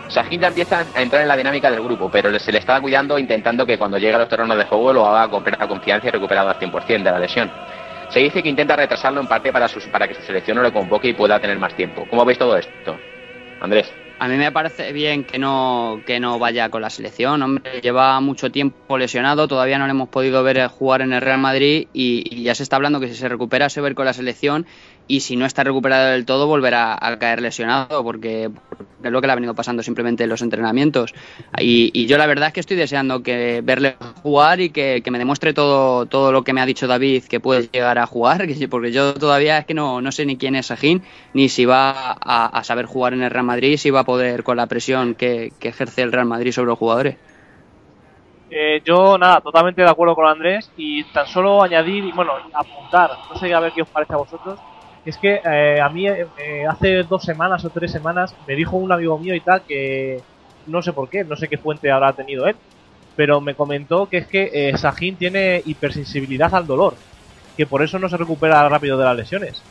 [0.08, 3.18] Sajín ya empieza a entrar en la dinámica del grupo, pero se le está cuidando
[3.18, 6.10] intentando que cuando llegue a los terrenos de juego lo haga con plena confianza y
[6.10, 7.50] recuperado al 100% de la lesión.
[8.10, 10.72] Se dice que intenta retrasarlo en parte para, sus, para que su selección no le
[10.72, 12.06] convoque y pueda tener más tiempo.
[12.08, 12.98] ¿Cómo veis todo esto?
[13.60, 13.90] Andrés.
[14.18, 17.42] A mí me parece bien que no, que no vaya con la selección.
[17.42, 21.38] Hombre, lleva mucho tiempo lesionado, todavía no le hemos podido ver jugar en el Real
[21.38, 24.04] Madrid y, y ya se está hablando que si se recupera se va a con
[24.04, 24.66] la selección
[25.06, 28.50] y si no está recuperado del todo volverá a caer lesionado porque,
[29.02, 31.14] es lo que le ha venido pasando simplemente en los entrenamientos.
[31.58, 35.10] Y, y, yo la verdad es que estoy deseando que verle jugar y que, que,
[35.10, 38.46] me demuestre todo, todo lo que me ha dicho David que puede llegar a jugar
[38.70, 42.12] porque yo todavía es que no, no sé ni quién es Sajín ni si va
[42.12, 45.14] a, a, saber jugar en el Real Madrid si va a poder con la presión
[45.14, 47.16] que, que ejerce el Real Madrid sobre los jugadores.
[48.56, 53.10] Eh, yo, nada, totalmente de acuerdo con Andrés y tan solo añadir y, bueno, apuntar,
[53.28, 54.60] no sé a ver qué os parece a vosotros,
[55.04, 58.90] es que eh, a mí eh, hace dos semanas o tres semanas me dijo un
[58.90, 60.22] amigo mío y tal que
[60.66, 62.56] no sé por qué, no sé qué fuente habrá tenido él,
[63.16, 66.94] pero me comentó que es que eh, Sajín tiene hipersensibilidad al dolor,
[67.56, 69.62] que por eso no se recupera rápido de las lesiones.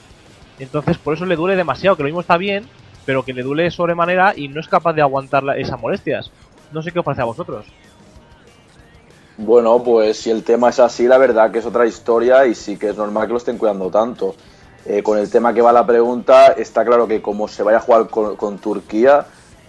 [0.59, 2.67] Entonces por eso le duele demasiado, que lo mismo está bien,
[3.05, 6.31] pero que le duele sobremanera y no es capaz de aguantar esas molestias.
[6.71, 7.65] No sé qué os parece a vosotros.
[9.37, 12.77] Bueno, pues si el tema es así, la verdad que es otra historia y sí
[12.77, 14.35] que es normal que lo estén cuidando tanto.
[14.85, 17.81] Eh, con el tema que va la pregunta, está claro que como se vaya a
[17.81, 19.25] jugar con, Turquía,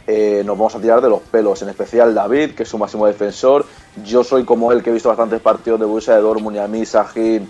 [0.07, 3.07] eh, nos vamos a tirar de los pelos, en especial David, que es su máximo
[3.07, 3.65] defensor.
[4.05, 6.67] Yo soy como él, que he visto bastantes partidos de Borussia de Dortmund y a
[6.67, 7.49] mí Sahin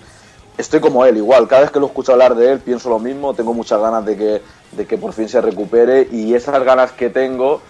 [0.56, 1.48] estoy como él, igual.
[1.48, 3.34] Cada vez que lo escucho hablar de él, pienso lo mismo.
[3.34, 6.08] Tengo muchas ganas de que, de que por fin se recupere.
[6.10, 7.60] Y esas ganas que tengo,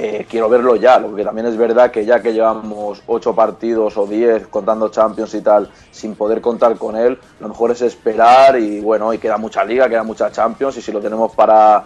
[0.00, 1.00] eh, quiero verlo ya.
[1.00, 5.34] Lo que también es verdad que ya que llevamos ocho partidos o diez contando Champions
[5.34, 8.60] y tal, sin poder contar con él, lo mejor es esperar.
[8.60, 10.76] Y bueno, y queda mucha liga, queda mucha Champions.
[10.76, 11.84] Y si lo tenemos para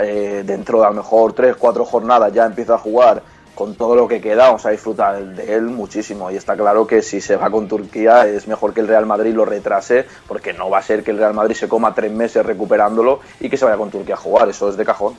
[0.00, 3.22] eh, dentro de a lo mejor tres, cuatro jornadas, ya empieza a jugar
[3.54, 6.32] con todo lo que queda, vamos a disfrutar de él muchísimo.
[6.32, 9.32] Y está claro que si se va con Turquía es mejor que el Real Madrid
[9.32, 12.44] lo retrase, porque no va a ser que el Real Madrid se coma tres meses
[12.44, 14.48] recuperándolo y que se vaya con Turquía a jugar.
[14.48, 15.14] Eso es de cajón.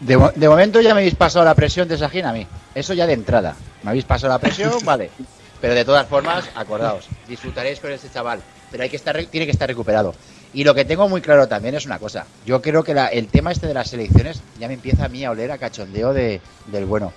[0.00, 2.46] De, de momento ya me habéis pasado la presión de Sajín a mí.
[2.74, 3.56] Eso ya de entrada.
[3.82, 5.10] Me habéis pasado la presión, vale.
[5.60, 8.40] Pero de todas formas, acordaos, disfrutaréis con este chaval.
[8.70, 10.14] Pero hay que estar, tiene que estar recuperado.
[10.52, 12.26] Y lo que tengo muy claro también es una cosa.
[12.44, 15.24] Yo creo que la- el tema este de las selecciones ya me empieza a mí
[15.24, 17.12] a oler a cachondeo de, del bueno.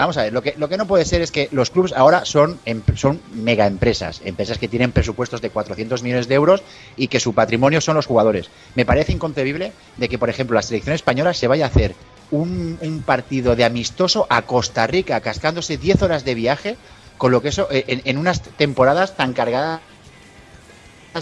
[0.00, 2.24] Vamos a ver, lo que, lo que no puede ser es que los clubes ahora
[2.24, 6.62] son, em- son mega empresas, empresas que tienen presupuestos de 400 millones de euros
[6.96, 8.50] y que su patrimonio son los jugadores.
[8.74, 11.94] Me parece inconcebible de que, por ejemplo, la selección española se vaya a hacer
[12.30, 16.76] un, un partido de amistoso a Costa Rica, cascándose 10 horas de viaje,
[17.18, 19.80] con lo que eso, eh, en, en unas temporadas tan cargadas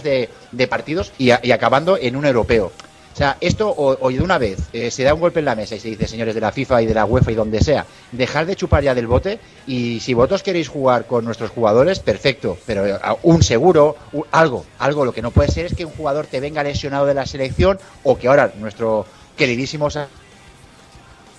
[0.02, 2.72] de, de partidos y acabando en un europeo.
[3.12, 5.74] O sea, esto o, de una vez eh, se da un golpe en la mesa
[5.76, 8.46] y se dice, señores de la FIFA y de la UEFA y donde sea, dejar
[8.46, 12.86] de chupar ya del bote y si vosotros queréis jugar con nuestros jugadores, perfecto, pero
[12.86, 13.96] eh, un seguro,
[14.30, 15.04] algo, algo.
[15.04, 17.78] Lo que no puede ser es que un jugador te venga lesionado de la selección
[18.02, 19.04] o que ahora nuestro
[19.36, 20.08] queridísimo Sa-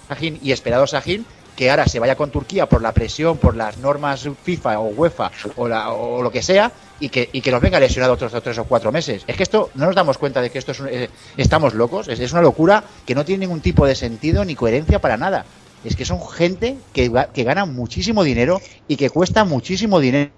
[0.10, 3.78] Sajín y esperado Sajín que ahora se vaya con Turquía por la presión, por las
[3.78, 7.62] normas FIFA o UEFA o, la- o lo que sea, y que, y que nos
[7.62, 9.24] venga lesionado otros tres o cuatro meses.
[9.28, 12.08] Es que esto no nos damos cuenta de que esto es un- eh, estamos locos,
[12.08, 15.46] es, es una locura que no tiene ningún tipo de sentido ni coherencia para nada.
[15.84, 20.32] Es que son gente que, que gana muchísimo dinero y que cuesta muchísimo dinero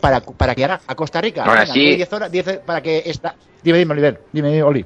[0.00, 1.44] para, para que haga a Costa Rica.
[1.60, 1.96] Venga, sí.
[1.96, 3.36] 10 horas, 10 para que esta...
[3.62, 4.84] Dime, dime, Oliver, dime, Oli.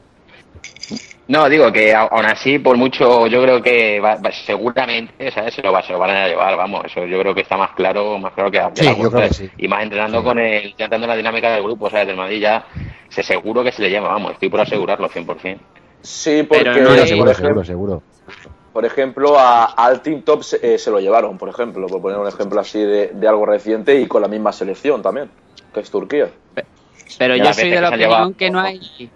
[1.29, 5.53] No, digo que aún así, por mucho, yo creo que va- va- seguramente, ¿sabes?
[5.55, 7.73] Se lo, va, se lo van a llevar, vamos, eso yo creo que está más
[7.73, 9.51] claro, más claro que, que Sí, la yo creo que sí.
[9.59, 12.07] Y más entrenando con el, ya entrando en la dinámica del grupo, ¿sabes?
[12.07, 12.65] Del Madrid ya,
[13.11, 15.59] se seguro que se le lleva, vamos, estoy por asegurarlo 100%.
[16.01, 18.03] Sí, porque Pero no por, hay- Seguro, ejemplo, seguro, seguro.
[18.73, 22.19] por ejemplo, a, al Team Top se, eh, se lo llevaron, por ejemplo, por poner
[22.19, 25.29] un ejemplo así de, de algo reciente y con la misma selección también,
[25.75, 26.29] que es Turquía.
[27.19, 29.11] Pero yo soy de la opinión que no hay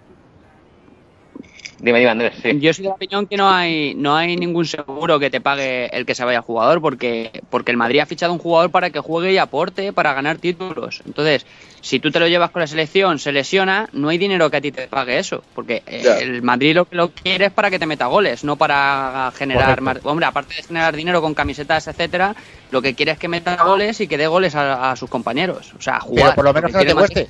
[1.83, 2.57] Dime, dime, Andrés, sí.
[2.61, 5.87] Yo soy de la opinión que no hay, no hay ningún seguro que te pague
[5.87, 9.01] el que se vaya jugador, porque, porque el Madrid ha fichado un jugador para que
[9.01, 11.01] juegue y aporte para ganar títulos.
[11.05, 11.45] Entonces,
[11.81, 14.61] si tú te lo llevas con la selección, se lesiona, no hay dinero que a
[14.61, 17.79] ti te pague eso, porque eh, el Madrid lo que lo quiere es para que
[17.79, 19.81] te meta goles, no para generar.
[20.03, 22.33] Hombre, aparte de generar dinero con camisetas, etcétera,
[22.71, 25.73] lo que quiere es que meta goles y que dé goles a, a sus compañeros.
[25.77, 26.27] O sea, jugar.
[26.27, 27.29] Pero por lo menos que no te cueste.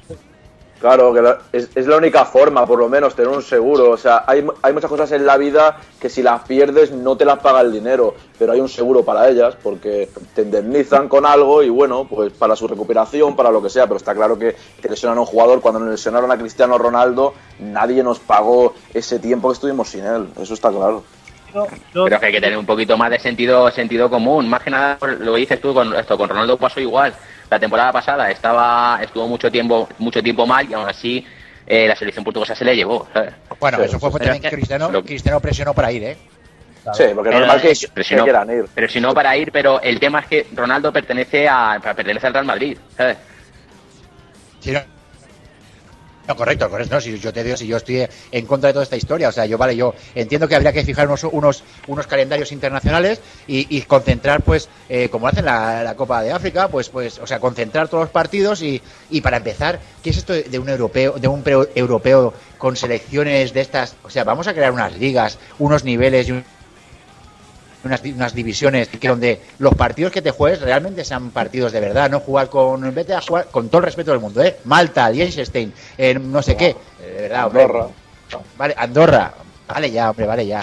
[0.84, 3.92] Claro, que la- es, es la única forma, por lo menos, tener un seguro.
[3.92, 7.24] O sea, hay, hay muchas cosas en la vida que si las pierdes no te
[7.24, 11.64] las paga el dinero, pero hay un seguro para ellas porque te indemnizan con algo
[11.64, 13.86] y bueno, pues para su recuperación, para lo que sea.
[13.86, 15.62] Pero está claro que te lesionan a un jugador.
[15.62, 20.28] Cuando nos lesionaron a Cristiano Ronaldo, nadie nos pagó ese tiempo que estuvimos sin él.
[20.38, 21.02] Eso está claro.
[21.54, 24.50] No, no, Pero que hay que tener un poquito más de sentido sentido común.
[24.50, 27.14] Más que nada, lo que dices tú, con esto con Ronaldo pasó igual.
[27.54, 31.24] La temporada pasada estaba estuvo mucho tiempo mucho tiempo mal y aún así
[31.68, 33.08] eh, la selección portuguesa se le llevó.
[33.14, 33.32] ¿sabes?
[33.60, 36.18] Bueno, Sí, eso fue, también que- Cristiano, lo- Cristiano presionó para ir, ¿eh?
[36.94, 38.66] Sí, porque Pero normal que, no- quieran ir.
[38.74, 42.34] Pero si no para ir, pero el tema es que Ronaldo pertenece a pertenece al
[42.34, 43.18] Real Madrid, ¿sabes?
[44.60, 44.80] Sí, no,
[46.26, 46.96] No, correcto, correcto.
[46.96, 49.32] No, si yo te digo, si yo estoy en contra de toda esta historia, o
[49.34, 53.82] sea, yo vale, yo entiendo que habría que fijar unos unos, unos calendarios internacionales y,
[53.84, 57.90] concentrar, pues, eh, como hacen la, la Copa de África, pues, pues, o sea, concentrar
[57.90, 61.28] todos los partidos y, y para empezar, ¿qué es esto de, de un europeo, de
[61.28, 63.98] un pre- europeo con selecciones de estas?
[64.04, 66.48] O sea, vamos a crear unas ligas, unos niveles y un-
[67.84, 72.10] unas, unas divisiones que donde los partidos que te juegues realmente sean partidos de verdad,
[72.10, 74.58] no jugar con vete a jugar con todo el respeto del mundo, ¿eh?
[74.66, 77.64] Malta, Liechtenstein, eh, no sé qué, eh, de verdad, hombre.
[77.64, 77.88] Andorra.
[78.58, 79.34] Vale, Andorra.
[79.68, 80.62] Vale ya, hombre, vale ya.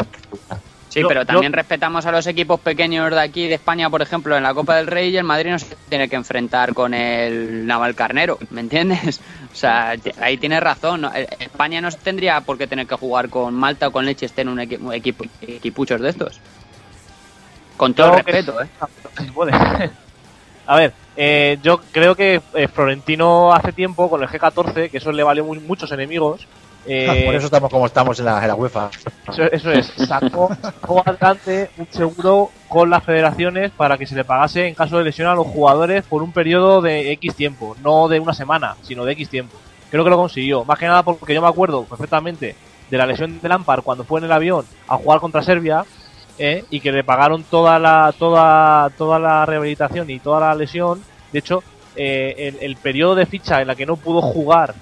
[0.88, 4.42] Sí, pero también respetamos a los equipos pequeños de aquí, de España, por ejemplo, en
[4.42, 7.94] la Copa del Rey, y el Madrid no se tiene que enfrentar con el Naval
[7.94, 9.20] Carnero, ¿me entiendes?
[9.52, 11.02] O sea, ahí tienes razón.
[11.02, 11.14] ¿no?
[11.14, 14.58] Eh, España no tendría por qué tener que jugar con Malta o con Liechtenstein un,
[14.58, 16.40] equi- un equipo, equipuchos de estos.
[17.80, 18.68] Con todo el que respeto, ¿eh?
[19.18, 19.52] sí se puede.
[20.66, 25.10] A ver, eh, yo creo que eh, Florentino hace tiempo con el G14, que eso
[25.10, 26.46] le valió mu- muchos enemigos,
[26.86, 28.88] Eh, Por eso estamos como estamos en la, en la UEFA.
[29.28, 34.24] Eso, eso es, sacó, sacó adelante un seguro con las federaciones para que se le
[34.24, 38.08] pagase en caso de lesión a los jugadores por un periodo de X tiempo, no
[38.08, 39.56] de una semana, sino de X tiempo.
[39.90, 42.54] Creo que lo consiguió, más que nada porque yo me acuerdo perfectamente
[42.90, 45.84] de la lesión de Lampard cuando fue en el avión a jugar contra Serbia
[46.40, 46.64] ¿eh?
[46.70, 51.02] y que le pagaron toda la toda toda la rehabilitación y toda la lesión.
[51.32, 51.62] De hecho,
[51.94, 54.74] eh, el, periodo de ficha en la que no pudo jugar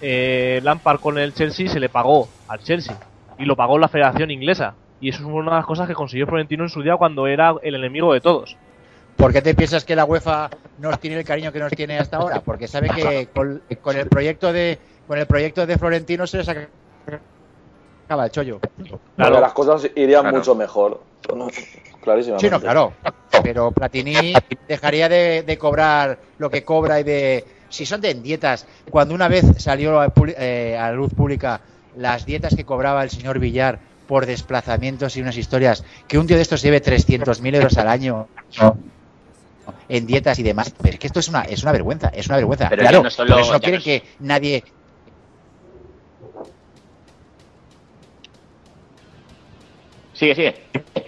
[0.00, 2.98] eh, Lampard con el Chelsea se le pagó al Chelsea
[3.38, 4.74] y lo pagó la Federación Inglesa.
[5.00, 7.54] Y eso es una de las cosas que consiguió Florentino en su día cuando era
[7.62, 8.56] el enemigo de todos.
[9.16, 12.16] ¿Por qué te piensas que la UEFA nos tiene el cariño que nos tiene hasta
[12.16, 12.40] ahora?
[12.40, 16.48] Porque sabe que con, el proyecto de con el proyecto de Florentino se les
[18.04, 18.60] acaba el chollo.
[18.60, 21.00] Porque las cosas irían mucho mejor.
[22.02, 22.46] Clarísimamente.
[22.46, 22.92] Sí, no, claro.
[23.42, 24.34] Pero Platini
[24.68, 27.44] dejaría de, de cobrar lo que cobra y de.
[27.70, 31.60] Si son de dietas, cuando una vez salió a, eh, a la luz pública
[31.96, 36.36] las dietas que cobraba el señor Villar por desplazamientos y unas historias, que un tío
[36.36, 38.28] de estos lleve 300.000 euros al año
[39.88, 40.72] en dietas y demás.
[40.80, 42.68] Pero es que esto es una, es una vergüenza, es una vergüenza.
[42.68, 44.64] Pero claro, no solo- por eso no quieren no es- que nadie
[50.14, 50.54] Sigue, sigue.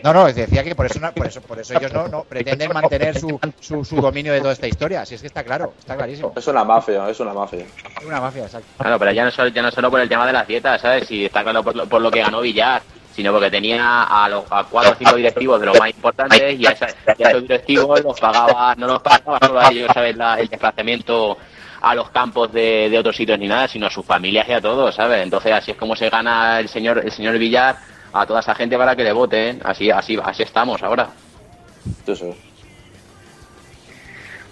[0.02, 2.72] No, no, decía que por eso, no- por eso, por eso ellos no, no pretenden
[2.72, 5.04] mantener su, su, su dominio de toda esta historia.
[5.06, 6.32] Si es que está claro, está clarísimo.
[6.36, 7.64] Es una mafia, es una mafia.
[7.98, 8.66] Es una mafia, exacto.
[8.78, 11.06] Claro, pero ya no, solo, ya no solo por el tema de las dietas, ¿sabes?
[11.06, 12.82] Si está claro por lo, por lo que ganó Villar,
[13.14, 16.66] sino porque tenía a, los, a cuatro o cinco directivos de los más importantes y
[16.66, 20.16] a, esa- y a esos directivos los pagaba, no los pagaba solo a ellos, ¿sabes?
[20.16, 21.38] La- el desplazamiento
[21.80, 24.60] a los campos de, de otros sitios ni nada, sino a sus familias y a
[24.60, 25.22] todos, ¿sabes?
[25.22, 27.76] Entonces así es como se gana el señor el señor Villar
[28.20, 31.08] a toda esa gente para que le voten, así así así estamos ahora.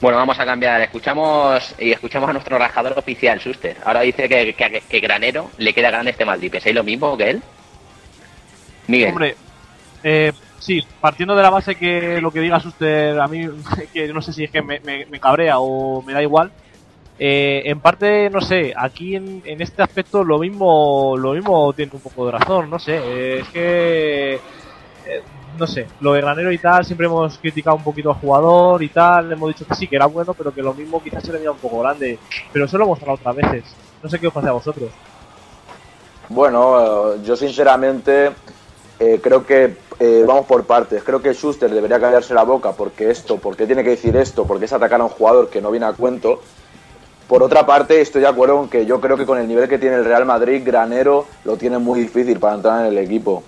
[0.00, 0.80] Bueno, vamos a cambiar.
[0.82, 3.76] Escuchamos y escuchamos a nuestro rajador oficial, Suster.
[3.84, 6.50] Ahora dice que, que, que Granero le queda grande este Madrid.
[6.50, 7.42] ¿Pensáis lo mismo que él?
[8.86, 9.10] Miguel.
[9.10, 9.36] Hombre,
[10.02, 13.48] eh, sí, partiendo de la base que lo que diga Suster a mí,
[13.94, 16.50] que no sé si es que me, me- me cabrea o me da igual.
[17.16, 22.00] Eh, en parte, no sé, aquí en, este aspecto lo mismo, lo mismo tiene un
[22.00, 25.22] poco de razón, no sé, eh, es que, eh,
[25.56, 28.88] no sé, lo de Granero y tal, siempre hemos criticado un poquito al jugador y
[28.88, 31.38] tal, hemos dicho que sí, que era bueno, pero que lo mismo quizás se le
[31.38, 32.18] veía un poco grande,
[32.52, 34.90] pero eso lo hemos hablado otras veces, no sé qué os parece a vosotros.
[36.30, 38.32] Bueno, yo sinceramente
[38.98, 39.76] eh, creo que
[40.26, 41.02] vamos por partes.
[41.04, 44.64] Creo que Schuster debería callarse la boca porque esto, porque tiene que decir esto, porque
[44.64, 46.40] es atacar a un jugador que no viene a cuento.
[47.28, 49.78] Por otra parte, estoy de acuerdo con que yo creo que con el nivel que
[49.78, 53.42] tiene el Real Madrid, Granero lo tiene muy difícil para entrar en el equipo.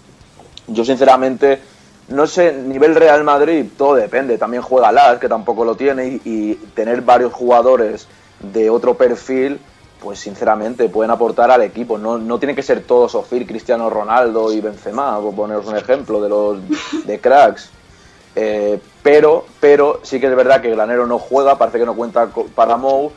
[0.66, 1.60] Yo sinceramente,
[2.08, 4.38] no sé, nivel Real Madrid, todo depende.
[4.38, 8.08] También juega Las, que tampoco lo tiene, y, tener varios jugadores
[8.40, 9.60] de otro perfil,
[10.00, 11.98] pues sinceramente pueden aportar al equipo.
[11.98, 16.22] No, no tiene que ser todos Sofir, Cristiano Ronaldo y Benzema, por poneros un ejemplo
[16.22, 16.58] de los
[17.06, 17.70] de cracks.
[18.34, 22.28] Eh, pero, pero sí que es verdad que Granero no juega, parece que no cuenta
[22.54, 23.12] para Mou.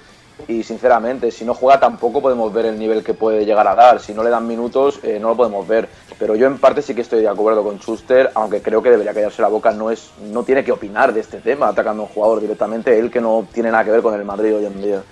[0.48, 4.00] Y sinceramente, si no juega tampoco podemos ver el nivel que puede llegar a dar.
[4.00, 5.90] Si no le dan minutos, eh, no lo podemos ver.
[6.18, 9.14] Pero yo en parte sí que estoy de acuerdo con Schuster, aunque creo que debería
[9.14, 9.72] callarse la boca.
[9.72, 13.12] No es, no tiene que opinar de este tema atacando a un jugador directamente, él
[13.12, 15.04] que no tiene nada que ver con el Madrid hoy en día.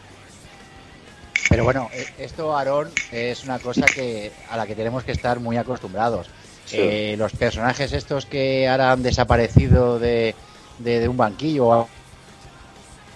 [1.49, 5.39] Pero bueno, eh, esto, Aarón, es una cosa que a la que tenemos que estar
[5.39, 6.29] muy acostumbrados.
[6.65, 6.77] Sí.
[6.79, 10.35] Eh, los personajes estos que ahora han desaparecido de,
[10.79, 11.87] de, de un banquillo o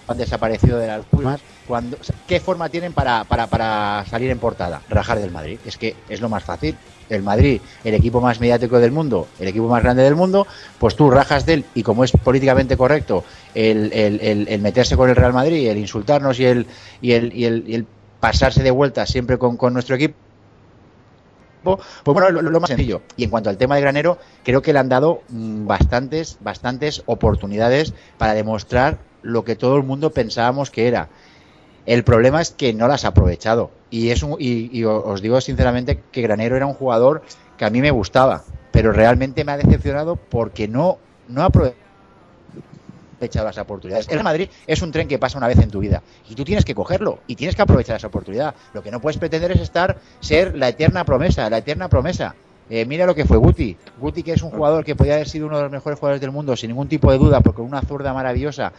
[0.08, 4.30] han desaparecido de las pulmas, cuando, o sea, ¿qué forma tienen para, para, para salir
[4.30, 4.84] en portada?
[4.88, 5.62] Rajar del Madrid.
[5.64, 6.80] Es que es lo más fácil.
[7.10, 10.96] El Madrid, el equipo más mediático del mundo, el equipo más grande del mundo, pues
[10.96, 15.10] tú rajas de él y como es políticamente correcto el, el- el- el meterse con
[15.10, 16.68] el Real Madrid, el insultarnos y el,
[17.02, 17.88] y el, y el, y el
[18.20, 20.16] pasarse de vuelta siempre con, con nuestro equipo,
[21.64, 23.04] pues bueno, lo, lo más sencillo.
[23.16, 27.04] Y en cuanto al tema de Granero, creo que le han dado mm, bastantes, bastantes
[27.06, 31.10] oportunidades para demostrar lo que todo el mundo pensábamos que era.
[31.86, 33.72] El problema es que no las ha aprovechado.
[33.90, 37.24] Y, es un- y, os digo sinceramente que Granero era un jugador
[37.58, 41.76] que a mí me gustaba, pero realmente me ha decepcionado porque no, no ha aprovechado
[43.46, 44.08] las oportunidades.
[44.10, 46.66] El Madrid es un tren que pasa una vez en tu vida y tú tienes
[46.66, 48.56] que cogerlo y tienes que aprovechar esa oportunidad.
[48.74, 52.36] Lo que no puedes pretender es estar, ser la eterna promesa, la eterna promesa.
[52.70, 53.78] Eh, mira lo que fue Guti.
[54.00, 56.32] Guti, que es un jugador que podía haber sido uno de los mejores jugadores del
[56.32, 58.72] mundo, sin ningún tipo de duda, porque una zurda maravillosa.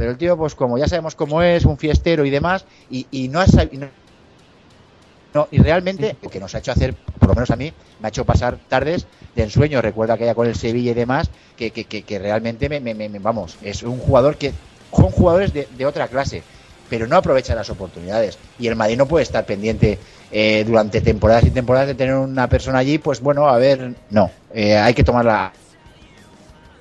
[0.00, 3.28] Pero el tío, pues como ya sabemos cómo es, un fiestero y demás, y, y
[3.28, 7.34] no ha sab- y no- y realmente, lo que nos ha hecho hacer, por lo
[7.34, 9.80] menos a mí, me ha hecho pasar tardes de ensueño.
[9.80, 12.94] Recuerda que ya con el Sevilla y demás, que, que, que, que realmente, me, me-
[12.94, 14.54] me- vamos, es un jugador que
[14.92, 16.46] son jugadores de, de otra clase.
[16.88, 18.40] pero no aprovecha las oportunidades.
[18.56, 22.48] Y el Madrid no puede estar pendiente eh, durante temporadas y temporadas de tener una
[22.48, 25.54] persona allí, pues bueno, a ver, no, eh, hay que tomarla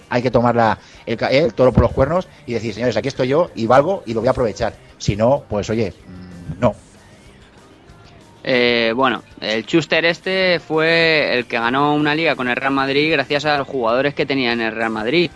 [0.10, 3.28] hay que tomarla el, ca- el toro por los cuernos y decir, señores, aquí estoy
[3.28, 4.74] yo y valgo y lo voy a aprovechar.
[4.97, 6.76] Si no, pues oye, mm, no.
[8.43, 13.12] Eh, bueno, el Schuster este fue el que ganó una liga con el Real Madrid
[13.12, 15.30] gracias a los jugadores que tenía en el Real Madrid.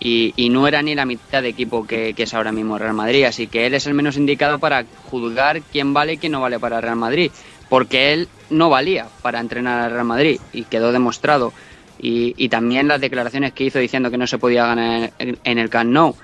[0.00, 2.82] Y, y no era ni la mitad de equipo que, que es ahora mismo el
[2.82, 3.24] Real Madrid.
[3.24, 6.58] Así que él es el menos indicado para juzgar quién vale y quién no vale
[6.60, 7.32] para el Real Madrid.
[7.68, 11.52] Porque él no valía para entrenar al Real Madrid y quedó demostrado.
[11.98, 15.70] Y, y también las declaraciones que hizo diciendo que no se podía ganar en, el
[15.70, 16.14] Camp Nou.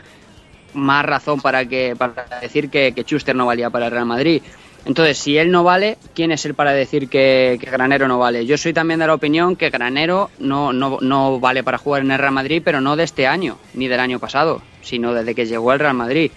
[0.75, 4.43] Más razón para, que, para decir que, que Schuster no valía para el Real Madrid.
[4.87, 8.45] Entonces, si él no vale, ¿quién es él para decir que, que Granero no vale?
[8.45, 12.11] Yo soy también de la opinión que Granero no, no, no vale para jugar en
[12.11, 15.47] el Real Madrid, pero no de este año, ni del año pasado, sino desde que
[15.47, 16.31] llegó al Real Madrid.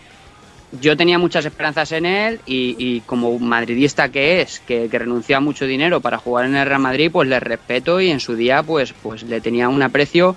[0.81, 5.37] Yo tenía muchas esperanzas en él y, y como madridista que es, que, que renunció
[5.37, 8.35] a mucho dinero para jugar en el Real Madrid, pues le respeto y en su
[8.35, 10.35] día pues, pues le tenía un aprecio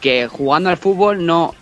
[0.00, 1.54] que jugando al fútbol no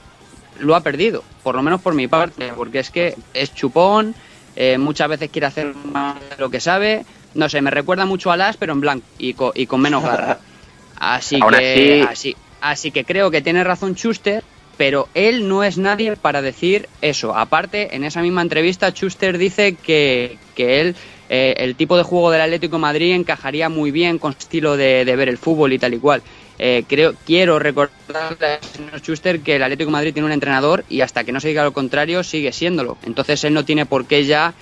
[0.61, 4.15] lo ha perdido, por lo menos por mi parte, porque es que es chupón,
[4.55, 7.05] eh, muchas veces quiere hacer más de lo que sabe.
[7.35, 10.05] No sé, me recuerda mucho a Las, pero en blanco y, co- y con menos
[10.05, 10.39] garra.
[10.97, 14.45] Así que, así, así que creo que tiene razón Schuster,
[14.77, 17.37] pero él no es nadie para decir eso.
[17.37, 20.97] Aparte, en esa misma entrevista, Schuster dice que, que él,
[21.29, 25.05] eh, el tipo de juego del Atlético Madrid encajaría muy bien con su estilo de,
[25.05, 26.22] ver el fútbol y tal y cual.
[26.59, 31.01] Eh, creo, quiero recordarle al señor Schuster que el Atlético Madrid tiene un entrenador y
[31.01, 32.97] hasta que no se diga lo contrario sigue siéndolo.
[33.05, 34.55] Entonces él no tiene por qué ya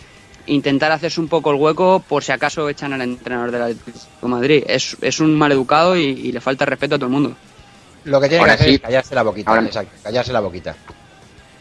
[0.47, 4.65] intentar hacerse un poco el hueco por si acaso echan al entrenador del Atlético Madrid.
[4.67, 7.37] Es, es un maleducado y, y le falta respeto a todo el mundo.
[8.05, 8.75] Lo que tiene Ahora que hacer sí.
[8.77, 10.75] es callarse la boquita, Ahora- exacto, callarse la boquita.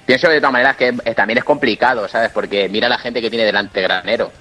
[0.05, 2.31] Pienso de todas maneras que eh, también es complicado, ¿sabes?
[2.31, 4.31] Porque mira la gente que tiene delante Granero.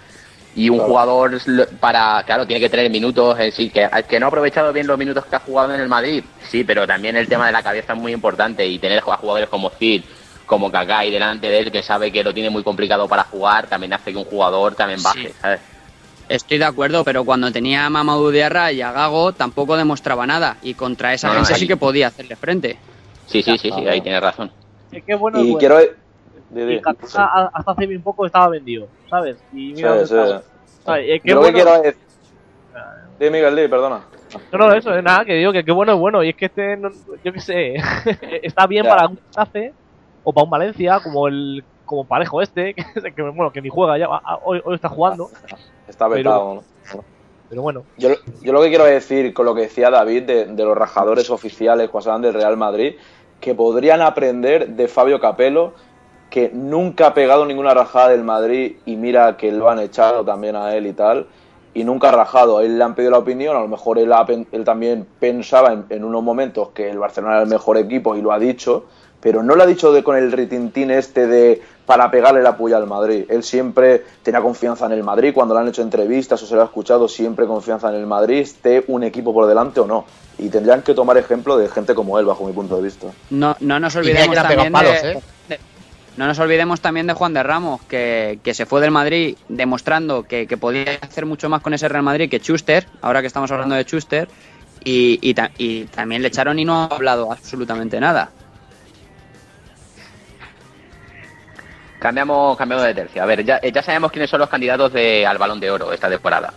[0.56, 0.88] Y un Claro.
[0.90, 1.40] jugador
[1.78, 4.98] para, claro, tiene que tener minutos, eh, sí, que, que no ha aprovechado bien los
[4.98, 7.92] minutos que ha jugado en el Madrid, sí, pero también el tema de la cabeza
[7.92, 10.02] es muy importante y tener a jugadores como Cid,
[10.46, 13.68] como Kaká y delante de él que sabe que lo tiene muy complicado para jugar,
[13.68, 15.34] también hace que un jugador también baje, Sí.
[15.40, 15.60] ¿sabes?
[16.30, 20.56] Estoy de acuerdo, pero cuando tenía a Mamadou Diarra y a Gago tampoco demostraba nada
[20.62, 22.78] y contra esa No, gente ahí- sí que podía hacerle frente.
[23.26, 24.50] Sí, sí, sí, sí, ahí tienes razón.
[24.92, 25.58] Es que bueno, es Y bueno.
[25.58, 25.80] quiero.
[26.54, 29.38] Y hasta hace bien poco estaba vendido, ¿sabes?
[29.52, 30.14] Y mira Sí.
[30.84, 31.04] ¿Sabes?
[31.08, 31.96] Es que lo que bueno- quiero es.
[33.18, 34.00] Di, Miguel, di, perdona.
[34.52, 36.22] No, no, eso es nada, que digo que qué bueno es bueno.
[36.22, 36.90] Y es que este, no-
[37.24, 37.74] yo qué sé,
[38.42, 38.90] está bien Ya.
[38.90, 39.72] para un Getafe
[40.22, 42.84] o para un Valencia, como el como Parejo este, que,
[43.16, 44.08] que, bueno, que ni juega ya,
[44.44, 45.28] hoy, hoy está jugando,
[45.90, 46.54] Está Pero- vetado.
[46.54, 46.62] ¿no?
[47.50, 47.82] pero bueno.
[47.98, 48.10] Yo,
[48.42, 51.90] yo lo que quiero decir con lo que decía David de, de los rajadores oficiales
[51.90, 52.94] cuando hablan del Real Madrid,
[53.40, 55.72] que podrían aprender de Fabio Capello,
[56.30, 60.54] que nunca ha pegado ninguna rajada del Madrid y mira que lo han echado también
[60.54, 61.26] a él y tal,
[61.74, 62.58] y nunca ha rajado.
[62.58, 65.04] A él le han pedido la opinión, a lo mejor él, ha pen- él también
[65.18, 68.38] pensaba en, en unos momentos que el Barcelona era el mejor equipo y lo ha
[68.38, 68.84] dicho,
[69.20, 71.60] pero no lo ha dicho de, con el ritintín este de
[71.90, 73.24] para pegarle la puya al Madrid.
[73.28, 76.62] Él siempre tenía confianza en el Madrid, cuando le han hecho entrevistas o se lo
[76.62, 80.04] ha escuchado, siempre confianza en el Madrid, esté un equipo por delante o no.
[80.38, 83.08] Y tendrían que tomar ejemplo de gente como él, bajo mi punto de vista.
[83.30, 85.22] No, no nos olvidemos también palos, de, ¿eh?
[85.48, 85.60] de-
[86.16, 90.22] no nos olvidemos también de Juan de Ramos, que, que se fue del Madrid demostrando
[90.22, 93.50] que, que podía hacer mucho más con ese Real Madrid que Schuster, ahora que estamos
[93.50, 94.28] hablando de Schuster,
[94.84, 98.30] y, y ta- y también le echaron y no ha hablado absolutamente nada.
[102.00, 103.22] Cambiamos, cambiamos de tercio.
[103.22, 105.92] A ver, ya, eh, ya sabemos quiénes son los candidatos de, al Balón de Oro
[105.92, 106.52] esta temporada.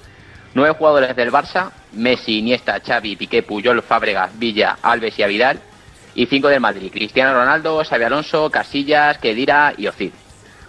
[0.54, 5.60] Nueve jugadores del Barça, Messi, Iniesta, Xavi, Piqué, Puyol, Fábregas, Villa, Alves y Avidal.
[6.16, 10.14] Y cinco del Madrid, Cristiano Ronaldo, Xavi Alonso, Casillas, Kedira y Ozil.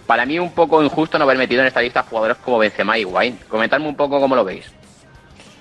[0.05, 3.01] Para mí un poco injusto no haber metido en esta lista jugadores como Benzema y
[3.01, 3.39] Higuaín.
[3.47, 4.65] Comentadme un poco cómo lo veis.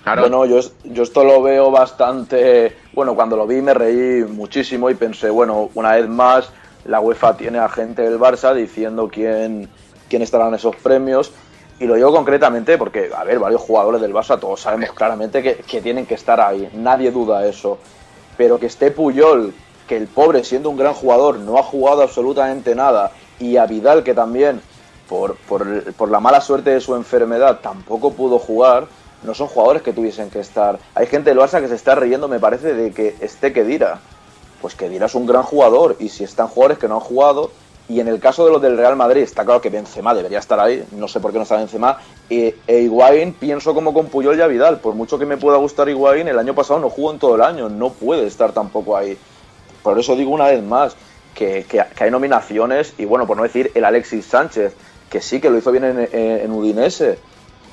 [0.03, 0.23] Claro.
[0.23, 2.77] Bueno, yo, yo esto lo veo bastante.
[2.93, 6.51] Bueno, cuando lo vi me reí muchísimo y pensé, bueno, una vez más,
[6.85, 9.69] la UEFA tiene a gente del Barça diciendo quién,
[10.09, 11.33] quién estará en esos premios.
[11.81, 15.57] Y lo digo concretamente porque, a ver, varios jugadores del Barça, todos sabemos claramente que,
[15.57, 16.69] que tienen que estar ahí.
[16.75, 17.79] Nadie duda eso.
[18.37, 19.53] Pero que esté Puyol,
[19.89, 23.13] que el pobre, siendo un gran jugador, no ha jugado absolutamente nada.
[23.41, 24.61] Y a Vidal, que también,
[25.09, 28.87] por, por, por la mala suerte de su enfermedad, tampoco pudo jugar
[29.25, 30.79] no son jugadores que tuviesen que estar.
[30.95, 34.01] Hay gente del Barça que se está riendo, me parece, de que esté Kedira.
[34.65, 37.51] Pues Kedira es un gran jugador y si están jugadores que no han jugado,
[37.87, 40.59] y en el caso de los del Real Madrid, está claro que Benzema debería estar
[40.59, 41.99] ahí, no sé por qué no está Benzema,
[42.31, 45.59] e, e Higuaín pienso como con Puyol y a Vidal, por mucho que me pueda
[45.59, 48.97] gustar Higuaín, el año pasado no jugó en todo el año, no puede estar tampoco
[48.97, 49.19] ahí.
[49.83, 50.97] Por eso digo una vez más
[51.35, 54.75] que, que- que hay nominaciones y bueno, por no decir el Alexis Sánchez,
[55.11, 57.19] que sí, que lo hizo bien en, en- en Udinese,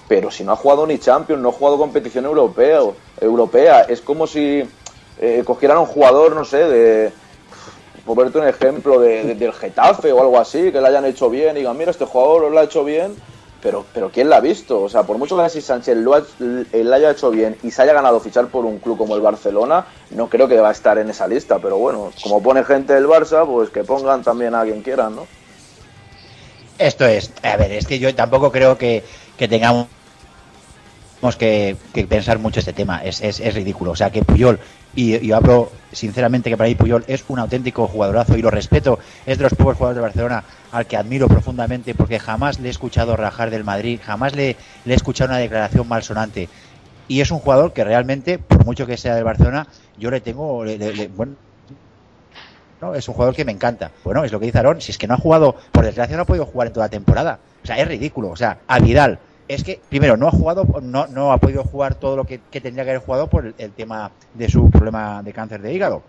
[0.10, 2.82] pero si no ha jugado ni Champions, no ha jugado competición europea,
[3.22, 4.68] europea es como si
[5.22, 7.14] eh, cogieran un jugador, no sé, de,
[8.06, 11.30] por verte un ejemplo, de, de- del Getafe o algo así, que le hayan hecho
[11.30, 13.16] bien, y digan, mira, este jugador lo ha hecho bien,
[13.62, 14.82] pero, pero ¿quién la ha visto?
[14.82, 17.84] O sea, por mucho que Alexis Sánchez lo, ha- lo haya hecho bien y se
[17.84, 20.98] haya ganado fichar por un club como el Barcelona, no creo que va a estar
[20.98, 24.64] en esa lista, pero bueno, como pone gente del Barça, pues que pongan también a
[24.64, 25.28] quien quieran, ¿no?
[26.80, 29.04] Esto es, a ver, es que yo tampoco creo que,
[29.38, 29.88] que tengamos
[31.38, 33.92] que, que pensar mucho este tema, es, es, es ridículo.
[33.92, 34.60] O sea, que Puyol,
[34.94, 39.00] y, y hablo sinceramente que para mí Puyol es un auténtico jugadorazo y lo respeto,
[39.26, 42.72] es de los pocos jugadores de Barcelona al que admiro profundamente porque jamás le he
[42.72, 46.50] escuchado rajar del Madrid, jamás le, he escuchado una declaración malsonante.
[47.08, 50.64] Y es un jugador que realmente, por mucho que sea del Barcelona, yo le tengo,
[50.66, 51.38] le- le- bueno,
[52.80, 52.96] ¿no?
[52.96, 53.94] Es un jugador que me encanta.
[54.04, 56.24] Bueno, es lo que dice Aaron, si es que no ha jugado, por desgracia no
[56.24, 57.42] ha podido jugar en toda la temporada.
[57.64, 58.30] O sea, es ridículo.
[58.30, 59.22] O sea, a Vidal,
[59.54, 62.62] es que, primero, no ha jugado, no, no ha podido jugar todo lo que, que
[62.62, 66.04] tendría que haber jugado por el, el tema de su problema de cáncer de hígado.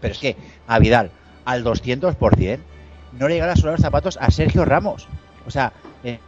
[0.00, 1.10] Pero es que a Vidal,
[1.44, 2.58] al 200%,
[3.12, 5.08] no le llegan a solar los zapatos a Sergio Ramos.
[5.46, 5.72] O sea,
[6.02, 6.18] eh,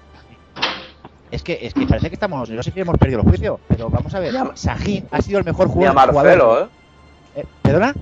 [1.30, 3.90] es que, es que parece que estamos, no sé si hemos perdido el juicio, pero
[3.90, 6.14] vamos a ver, Sahin ha sido el mejor Ni a jugador.
[6.14, 6.70] Marcelo, jugador-
[7.34, 7.44] ¿eh?
[7.62, 7.94] ¿Perdona?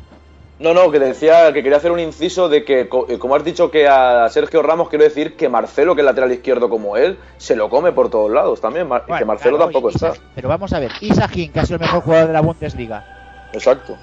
[0.58, 3.70] No, no, que decía que quería hacer un inciso de que, eh, como has dicho
[3.70, 7.54] que a Sergio Ramos, quiero decir que Marcelo, que es lateral izquierdo como él, se
[7.56, 10.14] lo come por todos lados también, y que Marcelo claro, tampoco está.
[10.34, 13.98] Pero vamos a ver, Isajín, que ha sido el mejor jugador de la Bundesliga, Exacto.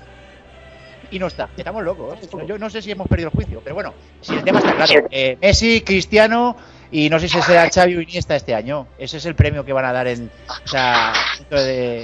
[1.09, 1.49] y no está.
[1.57, 2.19] Estamos locos.
[2.45, 5.07] Yo no sé si hemos perdido el juicio, pero bueno, si el tema está claro.
[5.09, 6.55] Eh, Messi, Cristiano
[6.91, 8.85] y no sé si será Xavi o Iniesta este año.
[8.99, 10.29] Ese es el premio que van a dar en.
[10.63, 11.13] O sea,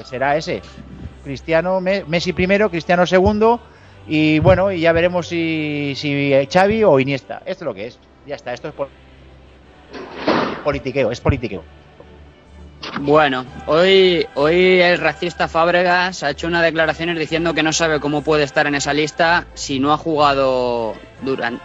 [0.06, 0.64] será ese.
[1.24, 3.60] Cristiano, Me- Messi primero, Cristiano segundo.
[4.08, 7.41] Y bueno, y ya veremos si, si Xavi o Iniesta.
[7.45, 8.00] Esto es lo que es.
[8.26, 8.89] Ya está, esto es pol-
[10.64, 11.64] politiqueo, es politiqueo.
[13.02, 18.22] Bueno, hoy, hoy el racista Fábregas ha hecho unas declaraciones diciendo que no sabe cómo
[18.24, 20.95] puede estar en esa lista si no ha jugado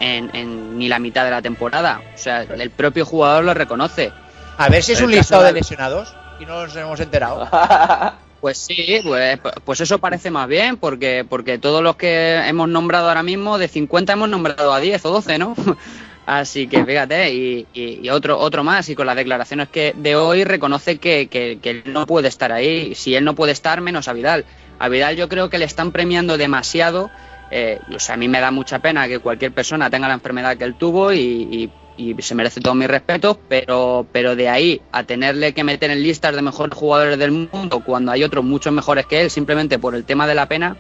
[0.01, 2.03] en, en ni la mitad de la temporada.
[2.15, 4.13] O sea, el propio jugador lo reconoce.
[4.59, 7.49] A ver si es un listado de- lesionados y no nos hemos enterado.
[8.45, 13.09] Pues sí, pues, pues eso parece más bien, porque, porque todos los que hemos nombrado
[13.09, 15.55] ahora mismo, de 50 hemos nombrado a 10 o 12, ¿no?
[16.27, 20.99] Así que fíjate, y, otro, otro más, y con las declaraciones que de hoy reconoce
[20.99, 22.95] que, que- él no puede estar ahí.
[22.95, 24.45] Si él no puede estar, menos a Vidal.
[24.79, 27.13] A Vidal yo creo que le están premiando demasiado.
[27.49, 30.57] eh, o sea, a mí me da mucha pena que cualquier persona tenga la enfermedad
[30.59, 35.05] que él tuvo y- y se merece todos mis respetos, pero, pero de ahí a
[35.05, 39.07] tenerle que meter en listas de mejores jugadores del mundo cuando hay otros muchos mejores
[39.07, 40.77] que él, simplemente por el tema de la pena,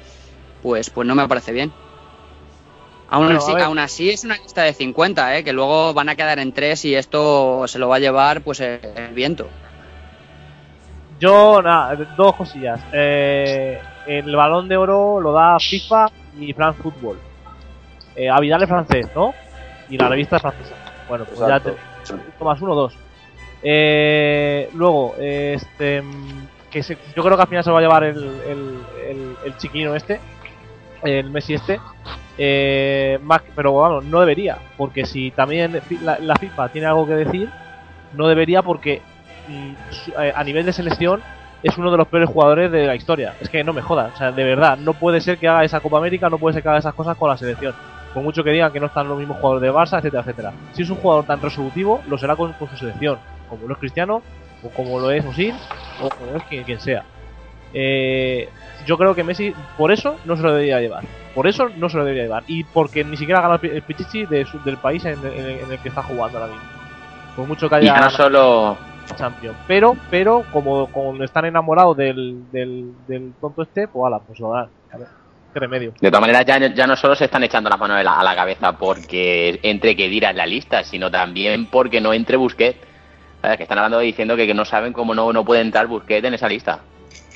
[0.62, 1.72] pues, pues no me parece bien.
[3.08, 5.44] Aún, Bueno, así, aún así es una lista de 50, ¿eh?
[5.44, 8.60] que luego van a quedar en tres y esto se lo va a llevar pues
[8.60, 9.48] el, el viento.
[11.20, 12.80] Yo, nada, dos cosillas.
[12.92, 16.10] Eh, el balón de oro lo da FIFA
[16.40, 17.18] y France Football.
[18.16, 19.34] Eh, a Vidal es francés, ¿no?
[19.88, 20.74] Y la revista es francesa.
[21.08, 21.76] Bueno, pues Exacto.
[22.04, 22.96] ya te, punto más uno, dos.
[23.62, 26.02] Eh, luego, este,
[26.70, 28.78] que se- yo creo que al final se lo va a llevar el, el,
[29.08, 30.20] el, el chiquillo este,
[31.02, 31.80] el Messi este.
[32.36, 37.14] Eh, más, pero vamos, no debería, porque si también la, la FIFA tiene algo que
[37.14, 37.48] decir,
[38.12, 39.02] no debería porque
[39.46, 39.72] mm,
[40.20, 41.22] eh, a nivel de selección
[41.62, 43.34] es uno de los peores jugadores de la historia.
[43.40, 45.80] Es que no me jodas, o sea, de verdad, no puede ser que haga esa
[45.80, 47.72] Copa América, no puede ser que haga esas cosas con la selección.
[48.14, 50.52] Por mucho que digan que no están los mismos jugadores de Barça, etcétera, etcétera.
[50.72, 53.78] Si es un jugador tan resolutivo, lo será con, con su selección, como lo es
[53.80, 54.22] Cristiano,
[54.62, 55.54] o como lo es Osil,
[56.00, 57.04] o como lo es quien, quien sea.
[57.72, 58.48] Eh,
[58.86, 61.04] yo creo que Messi, por eso, no se lo debería llevar.
[61.34, 62.44] Por eso no se lo debería llevar.
[62.46, 65.78] Y porque ni siquiera gana el pi- el Pichichi de su- del país en, el
[65.80, 66.68] que está jugando ahora mismo.
[67.34, 68.76] Por mucho que Y haya ya no solo,
[69.16, 69.56] Champions.
[69.66, 74.52] Pero, pero, como, como están enamorados del, del, del tonto este, pues ala, pues lo
[74.52, 74.68] dan.
[74.92, 75.08] A ver,
[75.54, 75.92] qué remedio.
[76.00, 78.22] De todas maneras, ya, ya no solo se están echando las manos a la, a
[78.24, 82.78] la cabeza porque entre que dirá en la lista, sino también porque no entre Busquets.
[83.40, 83.56] ¿Sabes?
[83.58, 86.34] Que están hablando diciendo que, que no saben cómo no, no puede entrar Busquets en
[86.34, 86.80] esa lista.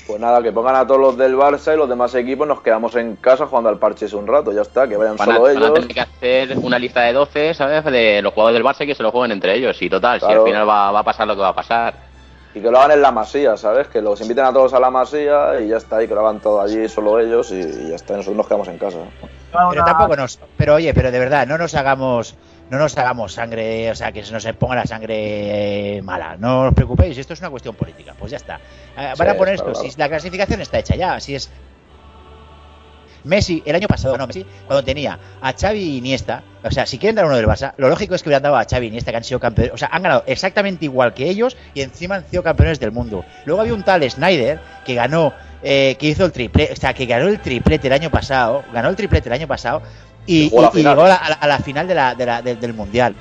[0.07, 2.95] Pues nada, que pongan a todos los del Barça y los demás equipos nos quedamos
[2.95, 5.51] en casa jugando al parches un rato, ya está, que vayan Van a, solo van
[5.55, 5.73] a ellos.
[5.75, 7.85] tener que hacer una lista de 12, ¿sabes?
[7.85, 9.79] De los jugadores del Barça y que se lo jueguen entre ellos.
[9.83, 10.41] Y total, si Claro.
[10.41, 11.93] al final va, va a pasar lo que va a pasar.
[12.55, 13.87] Y que lo hagan en la masía, ¿sabes?
[13.89, 16.39] Que los inviten a todos a la masía y ya está, y que lo hagan
[16.39, 18.97] todo allí, solo ellos, y, y ya está, y nosotros nos quedamos en casa.
[19.71, 20.39] Pero tampoco nos.
[20.57, 22.35] Pero oye, pero de verdad, no nos hagamos.
[22.71, 26.37] No nos hagamos sangre, o sea, que se nos ponga la sangre eh, mala.
[26.37, 28.13] No os preocupéis, esto es una cuestión política.
[28.17, 28.57] Pues ya está.
[28.95, 29.71] Eh, van Sí, a poner esto.
[29.71, 29.79] claro.
[29.89, 31.49] Si la clasificación está hecha ya, si es.
[33.29, 36.97] Messi, el año pasado, no, Messi, cuando tenía a Xavi y Iniesta, o sea, si
[36.97, 39.11] quieren dar uno del Barça, lo lógico es que hubieran dado a Xavi y Iniesta
[39.11, 42.27] que han sido campeones, o sea, han ganado exactamente igual que ellos y encima han
[42.29, 43.23] sido campeones del mundo.
[43.45, 47.05] Luego había un tal Snyder que ganó, eh, que hizo el triple, o sea, que
[47.05, 49.81] ganó el triplete el año pasado, ganó el triplete el año pasado
[50.25, 53.15] y, llegó a la, a final de la, de la- del- del Mundial.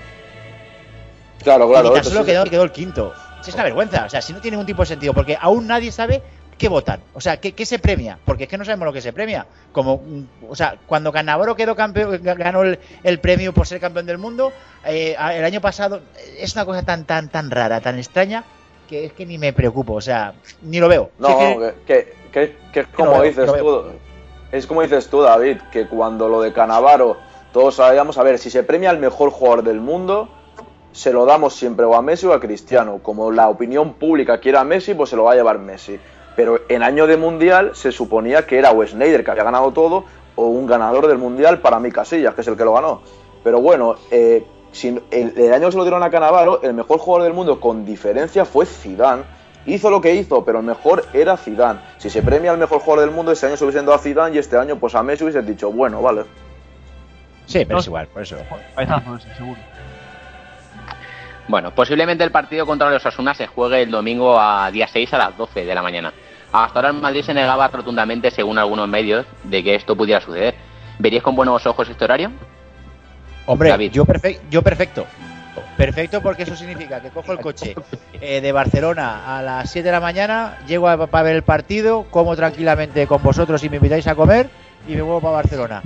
[1.42, 1.90] Claro, claro.
[1.90, 3.14] y tan solo quedó, quedó el quinto.
[3.46, 5.90] Es una vergüenza, o sea, si no tiene ningún tipo de sentido, porque aún nadie
[5.92, 6.22] sabe
[6.58, 9.00] qué votan, o sea, qué, qué se premia, porque es que no sabemos lo que
[9.00, 9.46] se premia.
[9.72, 10.02] Como,
[10.48, 14.52] o sea, cuando Cannavaro quedó campeón, ganó el, el premio por ser campeón del mundo,
[14.84, 18.44] eh, el año pasado eh, es una cosa tan, tan, tan rara, tan extraña,
[18.88, 21.10] que es que ni me preocupo, o sea, ni lo veo.
[21.18, 23.82] No, Sí que- que, que, que- que es como dices veo.
[23.82, 23.88] tú.
[24.50, 27.18] Es como dices tú, David, que cuando lo de Canavaro,
[27.52, 30.30] todos sabíamos, a ver, si se premia al mejor jugador del mundo,
[30.92, 32.98] se lo damos siempre o a Messi o a Cristiano.
[33.02, 36.00] Como la opinión pública quiere a Messi, pues se lo va a llevar Messi.
[36.38, 40.04] Pero en año de mundial se suponía que era o Snyder, que había ganado todo,
[40.36, 43.02] o un ganador del mundial para mí Casillas, que es el que lo ganó.
[43.42, 47.00] Pero bueno, eh, si el, el año que se lo dieron a Canavaro, el mejor
[47.00, 49.24] jugador del mundo con diferencia fue Zidane.
[49.66, 51.80] Hizo lo que hizo, pero el mejor era Zidane.
[51.96, 54.36] Si se premia al mejor jugador del mundo, ese año se hubiesen dado a Zidane
[54.36, 56.22] y este año pues a Messi hubiesen dicho, bueno, vale.
[57.46, 58.36] Sí, pero es igual, por eso.
[59.36, 59.58] Seguro.
[61.48, 65.18] Bueno, posiblemente el partido contra los Osasuna se juegue el domingo a día 6 a
[65.18, 66.12] las 12 de la mañana.
[66.52, 70.54] Hasta ahora el Madrid se negaba rotundamente, según algunos medios, de que esto pudiera suceder.
[70.98, 72.32] ¿Veríais con buenos ojos este horario?
[73.46, 73.92] Hombre, David.
[73.92, 75.06] yo, perfecto, yo perfecto.
[75.76, 77.74] Perfecto porque eso significa que cojo el coche
[78.20, 82.04] eh, de Barcelona a las 7 de la mañana, llego a- para ver el partido,
[82.10, 84.48] como tranquilamente con vosotros y me invitáis a comer
[84.88, 85.82] y me vuelvo para Barcelona.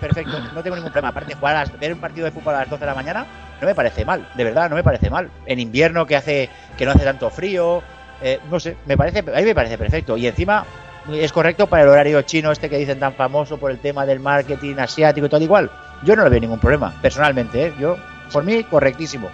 [0.00, 1.10] Perfecto, no tengo ningún problema.
[1.10, 3.26] Aparte, jugar a ver un partido de fútbol a las 12 de la mañana
[3.60, 5.30] no me parece mal, de verdad, no me parece mal.
[5.46, 7.82] En invierno que hace que no hace tanto frío,
[8.22, 10.16] eh, no sé, me parece, a mí me parece perfecto.
[10.16, 10.64] Y encima
[11.12, 14.20] es correcto para el horario chino este que dicen tan famoso por el tema del
[14.20, 15.70] marketing asiático y todo igual.
[16.04, 17.72] Yo no le veo ningún problema, personalmente, ¿eh?
[17.78, 17.96] Yo,
[18.32, 19.28] por mí, correctísimo.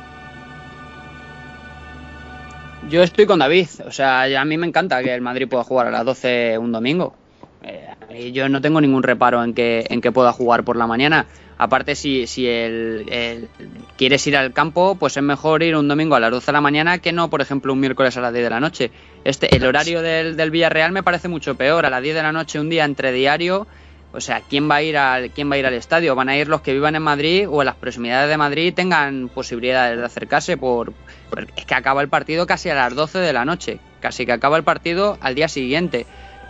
[2.89, 5.89] Yo estoy con David, o sea, a mí me encanta que el Madrid pueda jugar
[5.89, 7.15] a las 12 un domingo.
[7.63, 11.27] Eh, yo no tengo ningún reparo en que, en que pueda jugar por la mañana.
[11.59, 13.49] Aparte, si, si el, el-
[13.97, 16.61] quieres ir al campo, pues es mejor ir un domingo a las 12 de la
[16.61, 18.91] mañana que no, por ejemplo, un miércoles a las 10 de la noche.
[19.25, 21.85] Este, el horario del, del Villarreal me parece mucho peor.
[21.85, 23.67] A las 10 de la noche, un día entre diario.
[24.13, 26.15] O sea, ¿quién va a ir al, quién va a ir al estadio?
[26.15, 29.29] ¿Van a ir los que vivan en Madrid o en las proximidades de Madrid tengan
[29.29, 30.95] posibilidades de acercarse por,
[31.29, 34.33] porque es que acaba el partido casi a las 12 de la noche, casi que
[34.33, 36.07] acaba el partido al día siguiente.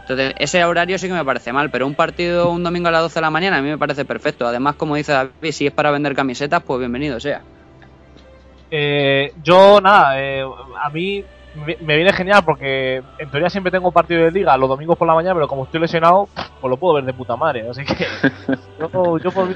[0.08, 3.02] Entonces, ese horario sí que me parece mal, pero un partido un domingo a las
[3.02, 4.46] 12 de la mañana a mí me parece perfecto.
[4.46, 7.44] Además, como dice David, si es para vender camisetas, pues bienvenido sea.
[8.70, 10.42] Eh, yo, nada, eh,
[10.82, 14.96] a mí me, viene genial porque en teoría siempre tengo partido de liga los domingos
[14.96, 16.30] por la mañana, pero como estoy lesionado,
[16.60, 17.66] pues lo puedo ver de puta madre.
[17.68, 17.94] Así que
[18.78, 19.48] yo, yo por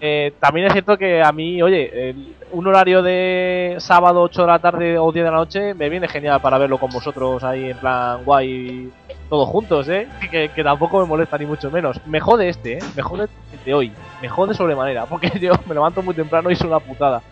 [0.00, 4.48] eh, también es cierto que a mí, oye, el- un horario de sábado 8 de
[4.48, 7.70] la tarde o 10 de la noche me viene genial para verlo con vosotros ahí
[7.70, 8.92] en plan guay,
[9.32, 10.08] todos juntos, ¿eh?
[10.30, 11.98] Que, tampoco me molesta ni mucho menos.
[12.04, 12.78] Me jode este, ¿eh?
[12.94, 13.92] Me jode el de hoy.
[14.20, 17.22] Me jode sobremanera, porque yo me levanto muy temprano y es una putada.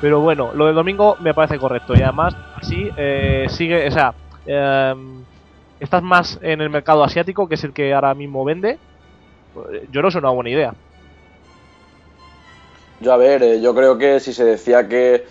[0.00, 4.14] Pero bueno, lo del domingo me parece correcto y además así eh, sigue, o sea,
[4.46, 4.94] eh,
[5.78, 8.78] estás más en el mercado asiático, que es el que ahora mismo vende.
[9.52, 10.74] Pues, Yo no es una buena idea.
[13.00, 15.26] Yo, a ver, eh, yo creo que si se decía que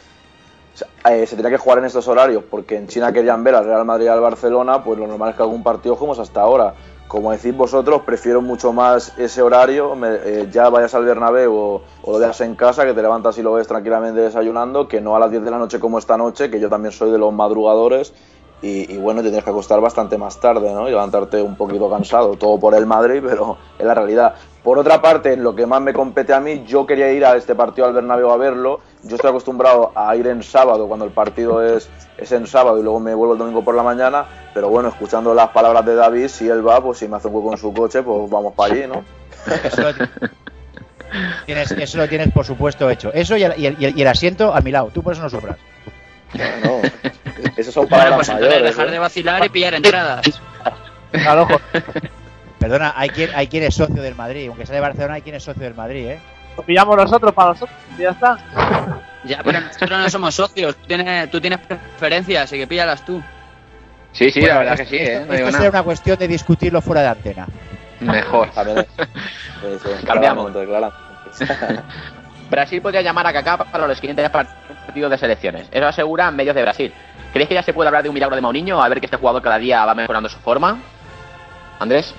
[1.09, 3.85] eh, se tenía que jugar en estos horarios porque en China querían ver al Real
[3.85, 6.73] Madrid y al Barcelona, pues lo normal es que algún partido juguemos hasta ahora.
[7.07, 12.11] Como decís vosotros, prefiero mucho más ese horario, eh, ya vayas al Bernabéu o, o
[12.11, 15.19] lo veas en casa, que te levantas y lo ves tranquilamente desayunando, que no a
[15.19, 18.13] las 10 de la noche como esta noche, que yo también soy de los madrugadores
[18.61, 20.71] y, bueno, te tienes que acostar bastante más tarde.
[20.71, 24.35] Y levantarte un poquito cansado, todo por el Madrid, pero es la realidad.
[24.63, 27.35] Por otra parte, en lo que más me compete a mí, yo quería ir a
[27.35, 28.79] este partido al Bernabéu a verlo.
[29.07, 31.87] Yo estoy acostumbrado a ir en sábado, cuando el partido es,
[32.17, 34.25] es en sábado y luego me vuelvo el domingo por la mañana.
[34.53, 37.35] Pero bueno, escuchando las palabras de David, si él va, pues si me hace un
[37.35, 39.03] hueco en su coche, pues vamos para allí, ¿no?
[39.63, 39.93] Eso lo,
[41.45, 43.11] tienes, eso lo tienes, por supuesto, hecho.
[43.13, 44.89] Eso y el, y el- y el asiento a mi lado.
[44.93, 45.57] Tú por eso no sufras.
[46.63, 46.81] No,
[47.55, 48.71] esas son Bueno, palabras pues entonces mayores.
[48.75, 48.91] dejar ¿eh?
[48.91, 50.41] de vacilar y pillar entradas.
[51.11, 51.61] Claro, jo-
[52.59, 54.47] Perdona, hay quien, hay quien es socio del Madrid.
[54.49, 56.19] Aunque sea de Barcelona, hay quien es socio del Madrid, ¿eh?
[56.57, 58.37] Lo pillamos nosotros para nosotros y ya está.
[59.25, 60.75] Ya, pero nosotros no somos socios.
[60.75, 63.19] Tú tienes, tú tienes preferencias, así que píllalas tú.
[64.11, 65.39] Sí, sí, Bueno, la verdad que sí, esto, ¿eh?
[65.41, 67.47] No esto una cuestión de discutirlo fuera de antena.
[68.01, 68.51] Mejor.
[68.51, 70.51] También es- sí, sí, Cambiamos.
[70.51, 70.93] claramente.
[72.51, 75.67] Brasil podría llamar a Kaká para los siguientes partidos de selecciones.
[75.71, 76.93] Eso aseguran medios de Brasil.
[77.33, 78.79] ¿Creéis que ya se puede hablar de un milagro de Mourinho?
[78.79, 80.77] A ver que este jugador cada día va mejorando su forma.
[81.79, 82.13] Andrés.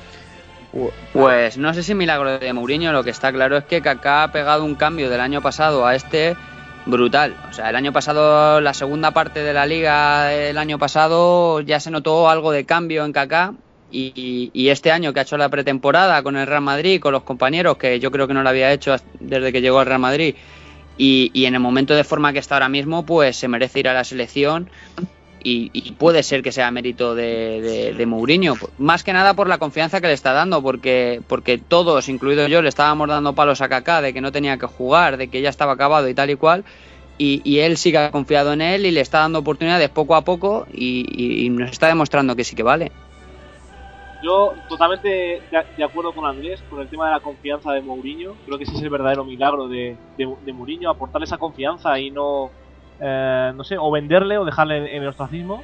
[1.13, 4.33] Pues no sé si milagro de Mourinho, lo que está claro es que Kaká ha
[4.33, 6.37] pegado un cambio del año pasado a este
[6.85, 7.37] brutal.
[7.51, 11.81] O sea, el año pasado, la segunda parte de la liga el año pasado ya
[11.81, 13.55] se notó algo de cambio en Kaká
[13.91, 17.77] y, este año que ha hecho la pretemporada con el Real Madrid, con los compañeros,
[17.79, 20.35] que yo creo que no lo había hecho desde que llegó al Real Madrid,
[20.99, 23.95] y en el momento de forma que está ahora mismo, pues se merece ir a
[23.95, 24.71] la selección
[25.47, 28.55] y, y puede ser que sea mérito de, Mourinho.
[28.79, 32.63] Más que nada por la confianza que le está dando, porque, porque todos, incluido yo,
[32.63, 35.49] le estábamos dando palos a Kaká de que no tenía que jugar, de que ya
[35.49, 36.65] estaba acabado y tal y cual.
[37.17, 41.49] Y, él ha confiado en él y le está dando oportunidades poco a poco y,
[41.51, 42.91] nos está demostrando que sí que vale.
[44.25, 48.35] Yo totalmente de, acuerdo con Andrés con el tema de la confianza de Mourinho.
[48.47, 52.11] Creo que ese es el verdadero milagro de, de, de Mourinho, aportarle esa confianza y
[52.11, 52.51] no,
[53.01, 55.63] eh, no sé, o venderle o dejarle en, el ostracismo.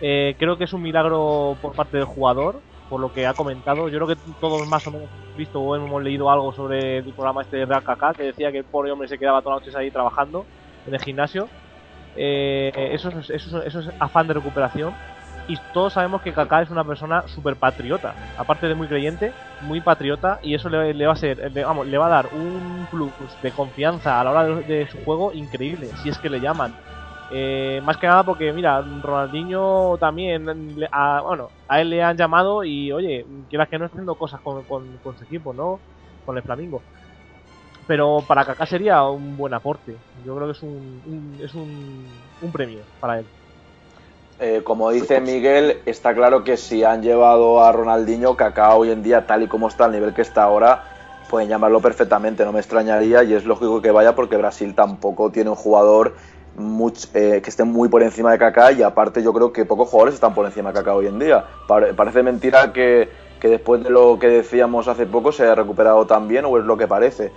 [0.00, 3.88] Eh, creo que es un milagro por parte del jugador, por lo que ha comentado.
[3.88, 7.12] Yo creo que todos más o menos hemos visto o hemos leído algo sobre el
[7.12, 9.66] programa este de Real Kaká, que decía que el pobre hombre se quedaba todas las
[9.66, 10.44] noches ahí trabajando
[10.86, 11.48] en el gimnasio.
[12.16, 14.94] Eh, eso, es, eso, eso es afán de recuperación
[15.48, 19.80] y todos sabemos que Kaká es una persona súper patriota, aparte de muy creyente, muy
[19.80, 23.12] patriota, y eso le, va a ser, le, vamos, le va a dar un plus
[23.42, 26.74] de confianza a la hora de, su juego increíble, si es que le llaman.
[27.30, 30.48] Eh, más que nada porque, mira, Ronaldinho también,
[30.90, 34.40] a, bueno, a él le han llamado y, oye, quieras que no esté haciendo cosas
[34.40, 35.78] con, con, su equipo, ¿no?
[36.24, 36.82] Con el Flamingo.
[37.86, 39.96] Pero para Kaká sería un buen aporte.
[40.24, 42.04] Yo creo que es un es un,
[42.42, 43.26] un premio para él.
[44.38, 49.02] Eh, como dice Miguel, está claro que si han llevado a Ronaldinho, Kaká hoy en
[49.02, 50.84] día, tal y como está al nivel que está ahora,
[51.30, 55.48] pueden llamarlo perfectamente, no me extrañaría y es lógico que vaya porque Brasil tampoco tiene
[55.48, 56.16] un jugador
[57.14, 60.14] eh, que esté muy por encima de Kaká y aparte yo creo que pocos jugadores
[60.14, 61.46] están por encima de Kaká hoy en día.
[61.66, 63.08] Pare parece mentira que,
[63.40, 66.64] que, después de lo que decíamos hace poco se haya recuperado tan bien o es
[66.64, 67.32] lo que parece.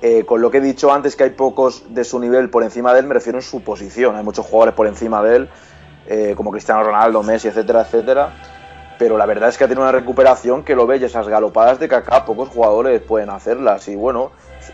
[0.00, 2.94] Eh, con lo que he dicho antes que hay pocos de su nivel por encima
[2.94, 5.48] de él, me refiero en su posición, hay muchos jugadores por encima de él
[6.08, 8.32] eh, como Cristiano Ronaldo, Messi, etcétera, etcétera.
[8.98, 11.78] Pero la verdad es que ha tenido una recuperación que lo ve y esas galopadas
[11.78, 13.86] de Kaká, pocos jugadores pueden hacerlas.
[13.86, 14.32] Y bueno,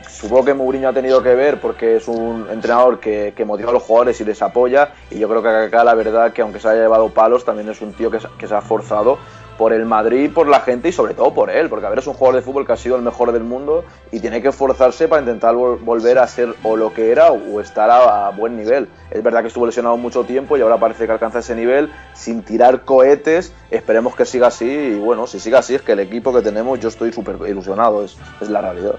[0.08, 3.74] supongo que Mourinho ha tenido que ver porque es un entrenador que, que motiva a
[3.74, 4.92] los jugadores y les apoya.
[5.10, 7.82] Y yo creo que Kaká, la verdad, que aunque se haya llevado palos, también es
[7.82, 9.18] un tío que se ha forzado
[9.56, 12.06] por el Madrid, por la gente y sobre todo por él, porque a ver, es
[12.06, 15.08] un jugador de fútbol que ha sido el mejor del mundo y tiene que esforzarse
[15.08, 18.88] para intentar vol volver a ser o lo que era o estar a, buen nivel.
[19.10, 22.42] Es verdad que estuvo lesionado mucho tiempo y ahora parece que alcanza ese nivel sin
[22.42, 23.52] tirar cohetes.
[23.70, 26.80] Esperemos que siga así y bueno, si siga así es que el equipo que tenemos
[26.80, 28.16] yo estoy súper ilusionado, es,
[28.48, 28.96] la realidad.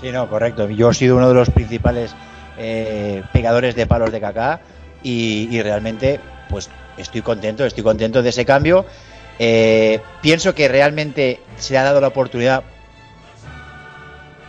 [0.00, 0.68] Sí, no, correcto.
[0.68, 2.14] Yo he sido uno de los principales
[2.58, 4.60] eh, pegadores de palos de Kaká
[5.02, 8.86] y realmente pues estoy contento, estoy contento de ese cambio
[9.38, 12.64] eh, pienso que realmente se ha dado la oportunidad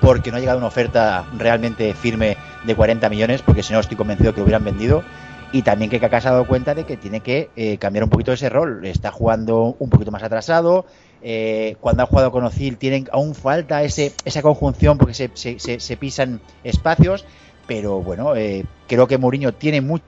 [0.02, 3.98] porque no ha llegado una oferta realmente firme de 40 millones, porque si no estoy
[3.98, 5.04] convencido que lo hubieran vendido.
[5.52, 8.10] Y también que Kaká se ha dado cuenta de que tiene que eh, cambiar un
[8.10, 8.86] poquito ese rol.
[8.86, 10.86] Está jugando un poquito más atrasado.
[11.22, 15.58] Eh, cuando ha jugado con Ozil, tienen aún falta ese, esa conjunción porque se, se,
[15.60, 17.26] se, se pisan espacios.
[17.66, 20.04] Pero bueno, eh, creo que Mourinho tiene mucha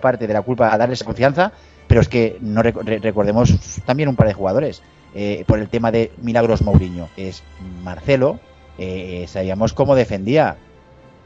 [0.00, 1.52] parte de la culpa a darle esa confianza
[1.92, 4.82] pero es que no rec recordemos también un par de jugadores
[5.14, 7.10] eh, por el tema de Milagros Mourinho.
[7.18, 7.42] Es
[7.84, 8.40] Marcelo,
[8.78, 10.56] eh, sabíamos cómo defendía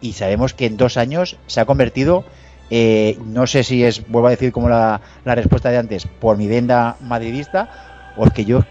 [0.01, 2.25] y sabemos que en dos años se ha convertido,
[2.71, 6.37] eh, no sé si es, vuelvo a decir como la, la respuesta de antes, por
[6.37, 8.65] mi venda madridista, o es que yo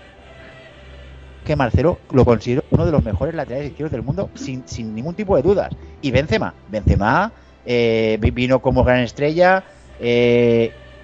[1.46, 5.16] que Marcelo lo considero uno de los mejores laterales izquierdos del mundo sin, sin ningún
[5.16, 5.70] tipo de dudas.
[6.02, 7.32] Y Benzema, Benzema
[7.66, 9.64] eh, vino como gran estrella,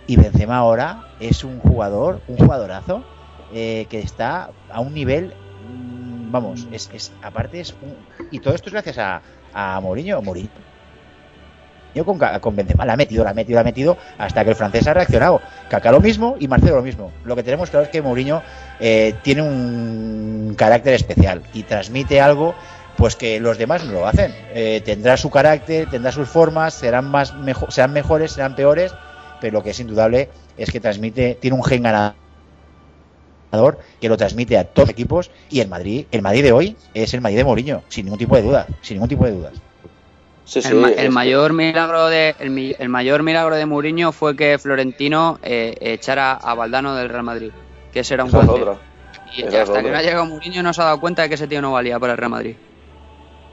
[0.07, 3.03] y Benzema ahora es un jugador, un jugadorazo
[3.53, 5.33] eh, que está a un nivel,
[5.69, 7.95] mmm, vamos, es, es, aparte es un,
[8.31, 9.21] y todo esto es gracias a,
[9.53, 10.49] a Mourinho, Mourinho
[12.05, 14.55] con, con Benzema la ha metido, la ha metido, la ha metido hasta que el
[14.55, 15.41] francés ha reaccionado.
[15.69, 17.11] Kaká lo mismo y Marcelo lo mismo.
[17.25, 18.41] Lo que tenemos claro es que Mourinho
[18.79, 22.55] eh, tiene un carácter especial y transmite algo
[22.97, 24.33] pues que los demás no lo hacen.
[24.53, 28.93] Eh, tendrá su carácter, tendrá sus formas, serán más mejor, serán mejores, serán peores,
[29.41, 32.15] pero lo que es indudable es que transmite, tiene un gen ganador
[33.99, 37.13] que lo transmite a todos los equipos y el Madrid, el Madrid de hoy es
[37.13, 39.53] el Madrid de Mourinho, sin ningún tipo de duda, sin ningún tipo de dudas.
[40.45, 44.35] Sí, sí, el, ma el mayor milagro de el, el, mayor milagro de Mourinho fue
[44.35, 47.51] que Florentino eh, echara a Valdano del Real Madrid,
[47.93, 48.53] que ese era un puente.
[49.33, 51.35] Y Esa hasta que no ha llegado Mourinho no se ha dado cuenta de que
[51.35, 52.55] ese tío no valía para el Real Madrid.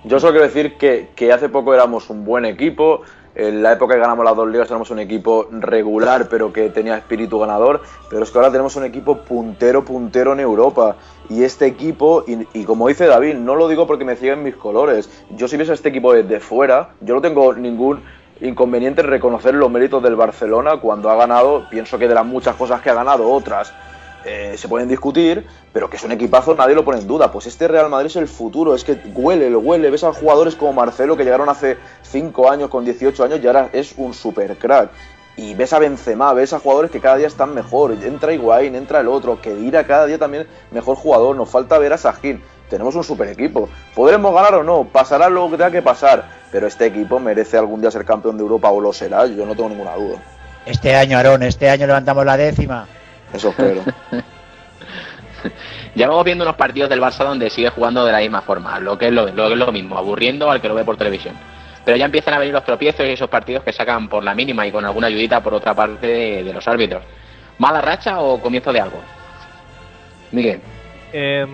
[0.05, 3.03] Yo solo quiero decir que, que hace poco éramos un buen equipo,
[3.39, 6.97] En la época que ganamos las dos ligas tenemos un equipo regular, pero que tenía
[6.97, 7.82] espíritu ganador.
[8.11, 10.97] Pero es que ahora tenemos un equipo puntero, puntero en Europa.
[11.30, 15.09] Y este equipo, y, como dice David, no lo digo porque me siguen mis colores.
[15.30, 18.03] Yo si ves a este equipo desde fuera, yo no tengo ningún
[18.41, 21.68] inconveniente en reconocer los méritos del Barcelona cuando ha ganado.
[21.70, 23.72] Pienso que de las muchas cosas que ha ganado, otras
[24.25, 27.31] eh, se pueden discutir, pero que es un equipazo, nadie lo pone en duda.
[27.31, 29.91] Pues este Real Madrid es el futuro, es que huele, lo huele.
[29.91, 33.71] Ves a jugadores como Marcelo que llegaron hace 5 años, con 18 años, y ahora
[33.73, 34.91] es un super crack.
[35.37, 37.93] Y ves a Benzema, ves a jugadores que cada día están mejor.
[37.93, 41.37] Entra Higuaín, entra el otro, que dirá cada día también mejor jugador.
[41.37, 42.43] Nos falta ver a Sajín.
[42.69, 43.69] Tenemos un super equipo.
[43.95, 44.85] ¿Podremos ganar o no?
[44.85, 46.29] Pasará lo que tenga que pasar.
[46.51, 49.55] Pero este equipo merece algún día ser campeón de Europa o lo será, yo no
[49.55, 50.19] tengo ninguna duda.
[50.66, 52.87] Este año, Aarón, este año levantamos la décima.
[53.33, 53.83] Eso espero.
[55.95, 58.99] Ya vamos viendo unos partidos del Barça donde sigue jugando de la misma forma, lo
[58.99, 61.35] que es lo, lo mismo, aburriendo al que lo ve por televisión.
[61.85, 64.66] Pero ya empiezan a venir los tropiezos y esos partidos que sacan por la mínima
[64.66, 67.03] y con alguna ayudita por otra parte de, de los árbitros.
[67.59, 69.01] ¿Mala racha o comienzo de algo?
[70.31, 70.61] Miguel.
[71.12, 71.47] Eh,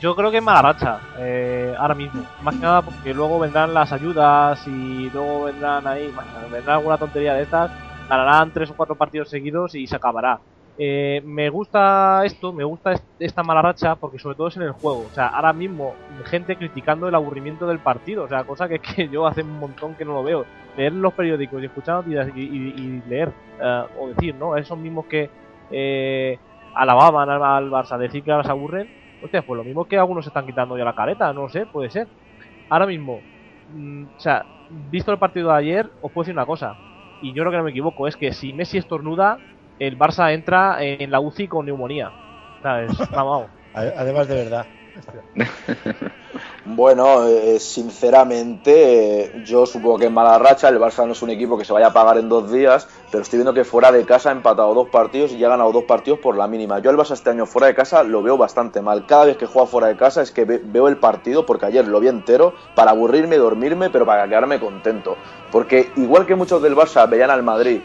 [0.00, 2.24] yo creo que es mala racha, eh, ahora mismo.
[2.42, 6.12] Más que nada porque luego vendrán las ayudas y luego vendrán ahí,
[6.50, 7.70] vendrá alguna tontería de estas,
[8.08, 10.40] ganarán tres o cuatro partidos seguidos y se acabará.
[10.78, 14.62] Eh, me gusta esto, me gusta est- esta mala racha porque sobre todo es en
[14.62, 15.04] el juego.
[15.06, 19.08] O sea, ahora mismo gente criticando el aburrimiento del partido, o sea, cosa que, que
[19.08, 20.48] yo hace un montón que no lo veo.
[20.74, 24.56] Leer los periódicos y escuchar y, leer eh, o decir, ¿no?
[24.56, 25.32] Esos mismos que
[25.70, 26.40] eh,
[26.74, 28.92] alababan al, al Barça, decir que ahora se aburren.
[29.18, 31.88] Hostia, pues lo mismo que algunos se están quitando ya la careta, no sé, puede
[31.90, 32.10] ser.
[32.68, 33.26] Ahora mismo,
[33.66, 36.78] mm, o sea, visto el partido de ayer, os puedo decir una cosa,
[37.20, 39.40] y yo creo que no me equivoco, es que si Messi estornuda,
[39.78, 42.10] el Barça entra en la UCI con neumonía.
[42.62, 42.92] ¿Sabes?
[43.10, 43.46] Vamos.
[43.74, 44.66] Además de verdad.
[46.68, 50.68] Bueno, eh, sinceramente, eh, yo supongo que es mala racha.
[50.68, 53.22] El Barça no es un equipo que se vaya a pagar en dos días, pero
[53.22, 55.84] estoy viendo que fuera de casa ha empatado dos partidos y ya ha ganado dos
[55.84, 56.80] partidos por la mínima.
[56.80, 59.06] Yo el Barça este año fuera de casa lo veo bastante mal.
[59.06, 61.86] Cada vez que juega fuera de casa es que ve- veo el partido, porque ayer
[61.86, 65.16] lo vi entero, para aburrirme y dormirme, pero para quedarme contento.
[65.52, 67.80] Porque igual que muchos del Barça veían al Madrid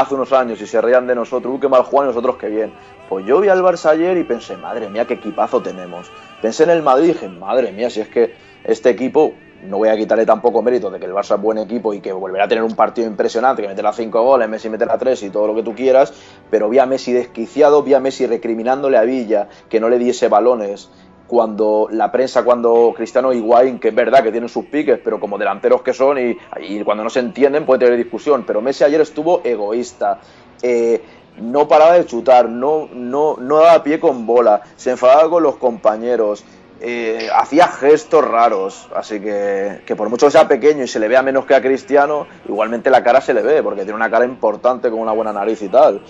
[0.00, 2.72] hace unos años y se reían de nosotros, uh, qué mal juegan nosotros qué bien.
[3.08, 6.10] Pues yo vi al Barça ayer y pensé, madre mía, qué equipazo tenemos.
[6.42, 8.34] Pensé en el Madrid y dije, madre mía, si es que
[8.64, 9.32] este equipo,
[9.62, 12.12] no voy a quitarle tampoco mérito de que el Barça es buen equipo y que
[12.12, 15.46] volverá a tener un partido impresionante, que meterá cinco goles, Messi meterá tres y todo
[15.46, 16.12] lo que tú quieras,
[16.50, 20.28] pero vi a Messi desquiciado, vi a Messi recriminándole a Villa que no le diese
[20.28, 20.90] balones,
[21.26, 25.18] cuando la prensa, cuando Cristiano y Higuaín, que es verdad que tienen sus piques, pero
[25.18, 28.84] como delanteros que son y, y cuando no se entienden puede tener discusión, pero Messi
[28.84, 30.20] ayer estuvo egoísta.
[30.62, 31.02] Eh,
[31.38, 35.56] no paraba de chutar, no, no, no daba pie con bola, se enfadaba con los
[35.56, 36.44] compañeros,
[36.80, 41.08] eh, hacía gestos raros, así que, que por mucho que sea pequeño y se le
[41.08, 44.24] vea menos que a Cristiano, igualmente la cara se le ve, porque tiene una cara
[44.24, 46.00] importante con una buena nariz y tal.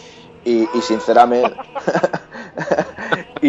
[0.44, 1.56] Y sinceramente,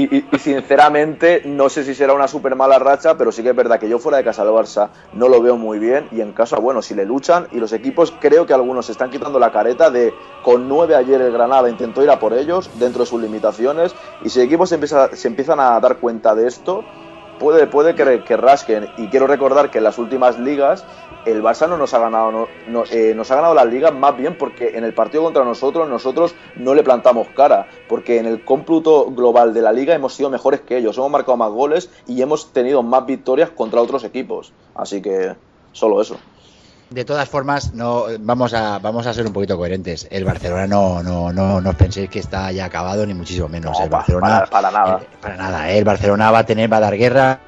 [0.04, 3.80] y, sinceramente no sé si será una super mala racha, pero sí que es verdad
[3.80, 6.58] que yo fuera de casa del Barça no lo veo muy bien y en casa,
[6.60, 9.90] bueno, si le luchan y los equipos creo que algunos se están quitando la careta
[9.90, 13.96] de con nueve ayer el Granada intentó ir a por ellos dentro de sus limitaciones
[14.24, 16.84] y si equipos se, se empiezan a dar cuenta de esto,
[17.38, 18.90] puede, puede que, que rasquen.
[18.98, 20.86] Y quiero recordar que en las últimas ligas
[21.28, 24.16] el Barça no nos ha ganado no, no, eh, nos ha ganado las ligas más
[24.16, 28.44] bien porque en el partido contra nosotros nosotros no le plantamos cara porque en el
[28.44, 32.22] cómputo global de la liga hemos sido mejores que ellos hemos marcado más goles y
[32.22, 35.36] hemos tenido más victorias contra otros equipos así que
[35.74, 36.18] solo eso
[36.90, 40.08] De todas formas, no vamos a vamos a ser un poquito coherentes.
[40.10, 43.78] El Barcelona no no no, no os penséis que está ya acabado ni muchísimo menos.
[43.78, 45.70] No, el Barcelona para, para nada para nada.
[45.70, 45.80] ¿eh?
[45.80, 47.42] El Barcelona va a tener va a dar guerra.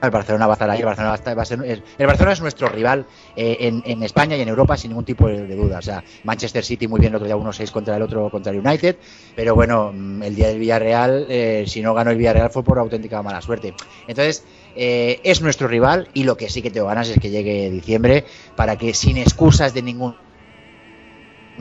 [0.00, 0.80] El Barcelona va a estar ahí.
[0.80, 4.40] El Barcelona va a, ser el, el Barcelona es nuestro rival eh, en, España y
[4.40, 5.78] en Europa sin ningún tipo de, de duda.
[5.78, 8.58] O sea, Manchester City muy bien el otro día 1-6 contra el otro contra el
[8.58, 8.96] United,
[9.34, 12.78] pero bueno, mm, el día del Villarreal, eh, si no ganó el Villarreal fue por
[12.78, 13.74] auténtica mala suerte.
[14.06, 14.44] Entonces
[14.76, 18.24] eh, es nuestro rival y lo que sí que tengo ganas es que llegue diciembre
[18.56, 20.14] para que sin excusas de ningún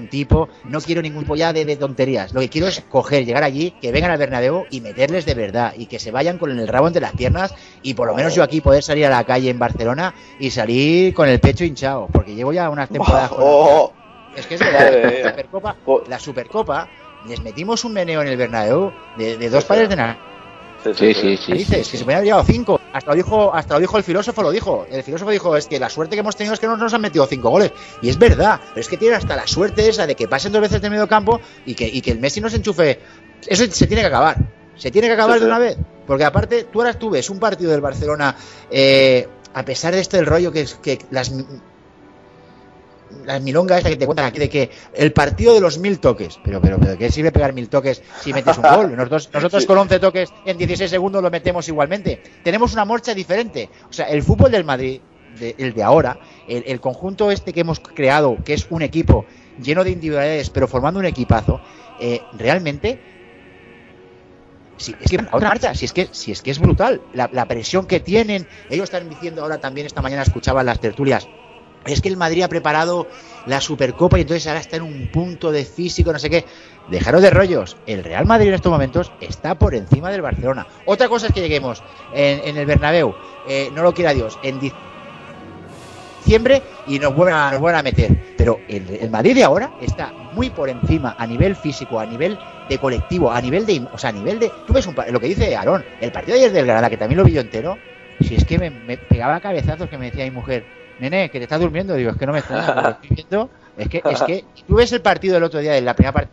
[0.06, 2.34] tipo, no quiero ningún ya de, de tonterías.
[2.34, 5.74] Lo que quiero es coger, llegar allí, que vengan al Bernabéu y meterles de verdad
[5.76, 8.44] y que se vayan con el rabo entre las piernas y por lo menos yo
[8.44, 12.36] aquí poder salir a la calle en Barcelona y salir con el pecho hinchado, porque
[12.36, 13.94] llevo ya unas temporadas con Oh,
[14.36, 15.30] es que es verdad, la.
[15.30, 15.76] Supercopa,
[16.08, 16.90] la Supercopa
[17.28, 20.27] les metimos un meneo en el Bernabéu de, de dos pares de narices,
[20.96, 21.60] Sí, sí, sí.
[21.60, 21.98] sí, que sí.
[21.98, 22.80] se me habían llevado cinco.
[22.94, 24.86] Hasta lo dijo, hasta lo dijo el filósofo, lo dijo.
[24.90, 27.02] El filósofo dijo, es que la suerte que hemos tenido es que no nos han
[27.02, 27.72] metido cinco goles.
[28.02, 30.62] Y es verdad, pero es que tiene hasta la suerte esa de que pasen dos
[30.62, 33.00] veces de medio campo y que, y que el Messi no se enchufe.
[33.46, 34.38] Eso se tiene que acabar.
[34.76, 35.78] Se tiene que acabar de una vez.
[36.06, 38.36] Porque aparte, tú ahora tú ves un partido del Barcelona,
[38.72, 41.32] eh, a pesar de este el rollo que que las
[43.28, 46.40] las milongas esta que te cuentan aquí de que el partido de los mil toques.
[46.42, 48.96] Pero, pero, pero, ¿qué sirve pegar mil toques si metes un gol?
[48.96, 52.22] Nosotros, nosotros con 11 toques en 16 segundos lo metemos igualmente.
[52.42, 53.70] Tenemos una marcha diferente.
[53.90, 55.02] O sea, el fútbol del Madrid,
[55.40, 56.18] de- el de ahora,
[56.48, 59.26] el, el conjunto este que hemos creado, que es un equipo
[59.62, 61.60] lleno de individualidades, pero formando un equipazo,
[62.00, 62.98] eh, realmente
[64.80, 67.02] Sí, es que otra marcha, si es que, si es que es brutal.
[67.12, 68.48] La, la presión que tienen.
[68.70, 71.28] Ellos están diciendo ahora también, esta mañana escuchaba las tertulias.
[71.88, 73.08] Es que el Madrid ha preparado
[73.46, 76.46] la Supercopa y entonces ahora está en un punto de físico, no sé qué.
[76.90, 77.78] Dejaros de rollos.
[77.86, 80.68] El Real Madrid en estos momentos está por encima del Barcelona.
[80.86, 81.82] Otra cosa es que lleguemos
[82.14, 83.14] en, el Bernabéu,
[83.48, 84.74] eh, no lo quiera Dios, en dic-
[86.24, 88.12] diciembre y nos vuelven a, a meter.
[88.38, 92.38] Pero el, Madrid de ahora está muy por encima a nivel físico, a nivel
[92.70, 93.88] de colectivo, a nivel de.
[93.94, 94.52] O sea, a nivel de.
[94.66, 97.18] Tú ves un, lo que dice Aarón, el partido de ayer del Granada, que también
[97.18, 97.78] lo vi yo entero.
[98.22, 100.64] Si es que me, me pegaba cabezazos que me decía mi mujer,
[101.00, 101.94] nene, que te estás durmiendo.
[101.96, 103.50] Digo, es que no me extraña, porque estoy viendo.
[103.78, 106.32] Es que, es que tú ves el partido del otro día, de la primera parte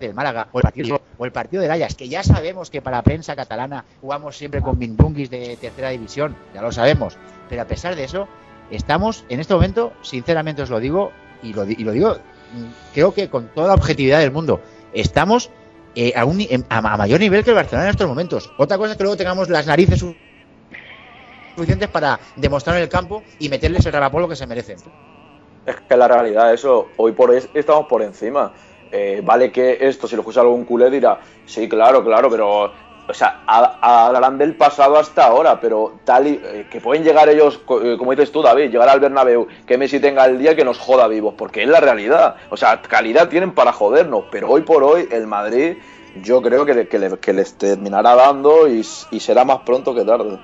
[0.00, 2.96] del Málaga o el partido o el partido del Ajax, que ya sabemos que para
[2.96, 7.18] la prensa catalana jugamos siempre con Mindunguis de tercera división, ya lo sabemos,
[7.48, 8.26] pero a pesar de eso,
[8.70, 11.12] estamos en este momento, sinceramente os lo digo,
[11.42, 14.60] y lo, y lo digo, mm, creo que con toda la objetividad del mundo,
[14.94, 15.50] estamos
[15.94, 16.40] eh, a, un,
[16.70, 18.50] a, a mayor nivel que el Barcelona en estos momentos.
[18.58, 20.02] Otra cosa es que luego tengamos las narices
[21.54, 24.78] suficientes para demostrar en el campo y meterles el rapapolo que se merecen.
[25.64, 28.52] Es que la realidad, eso, hoy por hoy estamos por encima.
[28.90, 32.64] Eh, vale que esto, si lo escucha algún culé, dirá, sí, claro, claro, pero,
[33.06, 37.28] o sea, ha- hablarán del pasado hasta ahora, pero tal y, eh, que pueden llegar
[37.28, 40.64] ellos, eh, como dices tú, David, llegar al Bernabéu, que Messi tenga el día que
[40.64, 42.36] nos joda vivos, porque es la realidad.
[42.48, 45.78] O sea, calidad tienen para jodernos, pero hoy por hoy el Madrid,
[46.14, 50.40] yo creo que, que le- que les terminará dando y será más pronto que tarde.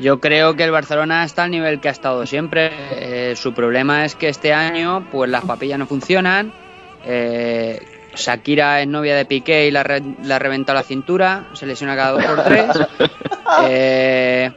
[0.00, 2.70] Yo creo que el Barcelona está al nivel que ha estado siempre.
[2.92, 6.52] Eh, su problema es que este año, pues las papillas no funcionan.
[7.04, 7.80] Eh,
[8.14, 11.46] Shakira es novia de Piqué y la, re- la ha reventado la cintura.
[11.54, 12.66] Se lesiona cada dos por tres.
[13.62, 14.50] Eh,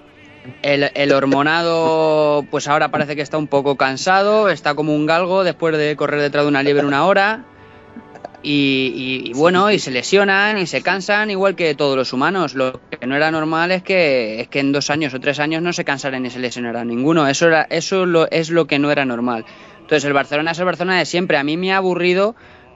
[0.64, 4.50] el, el hormonado, pues ahora parece que está un poco cansado.
[4.50, 7.46] Está como un galgo después de correr detrás de una liebre una hora.
[8.44, 12.56] Y, y- y bueno, y se lesionan y se cansan igual que todos los humanos.
[12.56, 15.62] Lo que no era normal es que, es que en dos años o tres años
[15.62, 17.28] no se cansaran y se lesionaran ninguno.
[17.28, 19.46] Eso, era, eso lo, es lo que no era normal.
[19.82, 21.38] Entonces el Barcelona es el Barcelona de siempre.
[21.38, 22.36] A mí me ha aburrido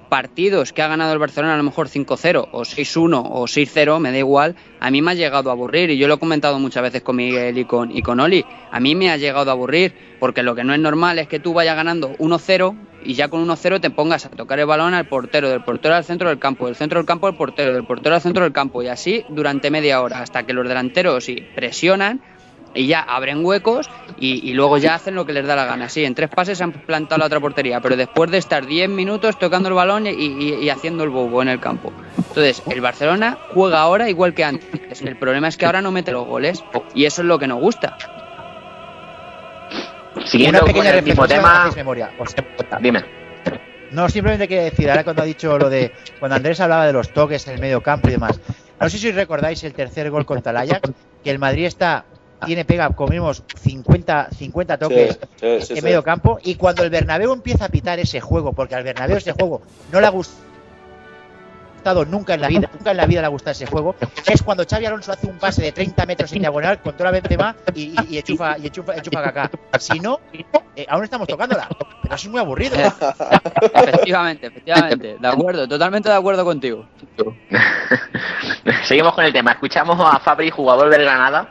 [0.10, 4.12] partidos que ha ganado el Barcelona a lo mejor 5-0 o 6-1 o 6-0, me
[4.12, 6.84] da igual, a mí me ha llegado a aburrir y yo lo he comentado muchas
[6.84, 9.96] veces con Miguel y con, y con Oli, a mí me ha llegado a aburrir
[10.20, 12.76] porque lo que no es normal es que tú vayas ganando 1-0
[13.06, 16.04] y ya con 1-0 te pongas a tocar el balón al portero, del portero al
[16.04, 18.82] centro del campo, del centro del campo al portero, del portero al centro del campo
[18.84, 21.26] y así durante media hora hasta que los delanteros
[21.56, 22.22] presionan
[22.74, 25.88] y ya abren huecos y, luego ya hacen lo que les da la gana.
[25.88, 29.38] Sí, en tres pases han plantado la otra portería, pero después de estar 10 minutos
[29.40, 31.94] tocando el balón y- y haciendo el bobo en el campo.
[32.18, 35.02] Entonces, el Barcelona juega ahora igual que antes.
[35.02, 37.60] El problema es que ahora no mete los goles y eso es lo que nos
[37.62, 37.96] gusta.
[40.26, 41.72] Siguiendo Una con pequeña el mismo reflexión, tema.
[41.76, 42.12] memoria.
[42.82, 43.04] Dime.
[43.92, 45.92] No, simplemente quiero decir, ahora cuando ha dicho lo de.
[46.20, 48.40] Cuando Andrés hablaba de los toques en el medio campo y demás.
[48.80, 50.92] No sé si os recordáis el tercer gol contra el Ajax,
[51.24, 52.06] que el Madrid está.
[52.46, 55.82] Tiene pega, comimos 50, 50 toques Sí, sí, sí, en sí.
[55.84, 56.38] medio campo.
[56.44, 59.62] Y cuando el Bernabéu empieza a pitar ese juego, porque al Bernabéu ese juego
[59.92, 60.44] no le ha gustado
[61.94, 64.66] nunca en la vida, nunca en la vida le ha gustado ese juego, es cuando
[64.68, 68.18] Xavi Alonso hace un pase de 30 metros en diagonal, controla Benzema y, y, y
[68.18, 69.52] enchufa, y enchufa, enchufa Kaká.
[69.78, 70.20] Si no,
[70.76, 71.68] eh, aún estamos tocándola.
[72.02, 72.76] Pero eso es muy aburrido.
[72.76, 75.18] Efectivamente, efectivamente.
[75.20, 76.86] De acuerdo, totalmente de acuerdo contigo.
[78.84, 79.52] Seguimos con el tema.
[79.52, 81.50] Escuchamos a Fabri, jugador del Granada,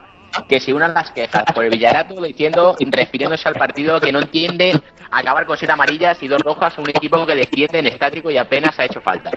[0.48, 4.80] que se unan las quejas por el Villarato diciendo, refiriéndose al partido que no entiende
[5.10, 8.36] acabar con siete amarillas y dos rojas a un equipo que defiende en estático y
[8.36, 9.30] apenas ha hecho falta.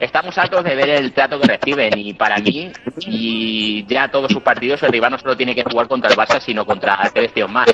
[0.00, 4.42] Estamos hartos de ver el trato que reciben y para mí, y ya todos sus
[4.42, 6.98] partidos, el rival no solo tiene que jugar contra el Barça, sino contra
[7.34, 7.68] tíos más,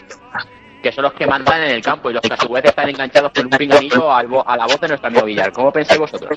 [0.82, 2.88] que son los que mandan en el campo y los que a su vez están
[2.88, 5.52] enganchados con un pinganillo a la voz de nuestro amigo Villar.
[5.52, 6.36] ¿Cómo pensáis vosotros?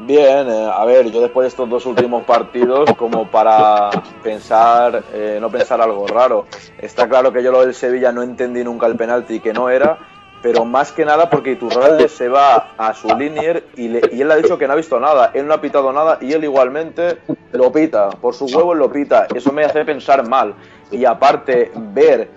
[0.00, 3.90] Bien, eh, a ver, yo después de estos dos últimos partidos, como para
[4.22, 6.46] pensar, eh, no pensar algo raro,
[6.78, 9.98] está claro que yo lo del Sevilla no entendí nunca el penalti que no era,
[10.42, 13.86] pero más que nada porque Iturralde se va a su linier y,
[14.20, 16.44] él ha dicho que no ha visto nada, él no ha pitado nada y él
[16.44, 17.18] igualmente
[17.52, 20.54] lo pita, por su huevo lo pita, eso me hace pensar mal.
[20.90, 22.28] Y aparte, ver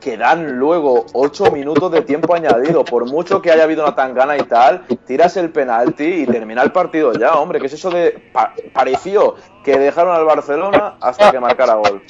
[0.00, 2.84] que dan luego 8 minutos de tiempo añadido.
[2.84, 6.72] Por mucho que haya habido una tangana y tal, tiras el penalti y termina el
[6.72, 7.60] partido ya, hombre.
[7.60, 8.12] ¿Qué es eso de.?
[8.32, 12.02] pa- pareció que dejaron al Barcelona hasta que marcara gol.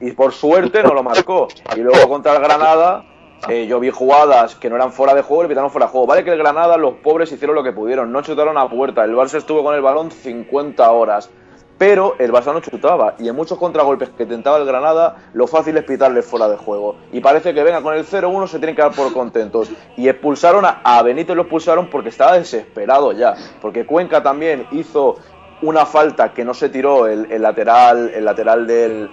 [0.00, 1.46] Y por suerte no lo marcó.
[1.76, 3.04] Y luego contra el Granada,
[3.46, 6.06] Eh, yo vi jugadas que no eran fuera de juego y pitaron fuera de juego.
[6.06, 9.04] Vale que el Granada, los pobres hicieron lo que pudieron, no chutaron a puerta.
[9.04, 11.30] El Barça estuvo con el balón 50 horas.
[11.78, 15.76] Pero el Barça no chutaba y en muchos contragolpes que tentaba el Granada, lo fácil
[15.76, 16.96] es pitarle fuera de juego.
[17.12, 19.70] Y parece que venga con el 0-1 se tienen que dar por contentos.
[19.96, 23.36] Y expulsaron a, a Benito, lo expulsaron porque estaba desesperado ya.
[23.60, 25.18] Porque Cuenca también hizo
[25.62, 29.08] una falta que no se tiró el lateral, el lateral del,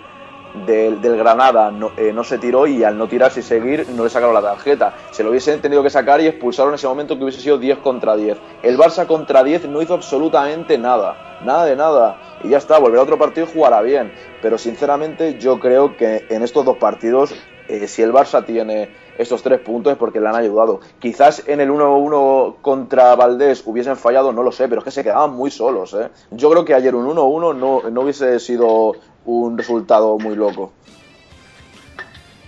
[0.65, 4.09] del, Granada no, eh, no se tiró y al no tirarse y seguir no le
[4.09, 4.93] sacaron la tarjeta.
[5.11, 7.79] Se lo hubiesen tenido que sacar y expulsaron en ese momento que hubiese sido 10
[7.79, 8.37] contra 10.
[8.63, 12.39] El Barça contra 10 no hizo absolutamente nada, nada de nada.
[12.43, 14.11] Y ya está, volverá a otro partido y jugará bien.
[14.41, 17.33] Pero sinceramente yo creo que en estos dos partidos,
[17.67, 20.81] eh, si el Barça tiene estos tres puntos es porque le han ayudado.
[20.99, 25.03] Quizás en el 1-1 contra Valdés hubiesen fallado, no lo sé, pero es que se
[25.03, 25.93] quedaban muy solos.
[25.93, 26.09] ¿eh?
[26.31, 28.93] Yo creo que ayer un 1-1 no, no hubiese sido
[29.25, 30.71] un resultado muy loco.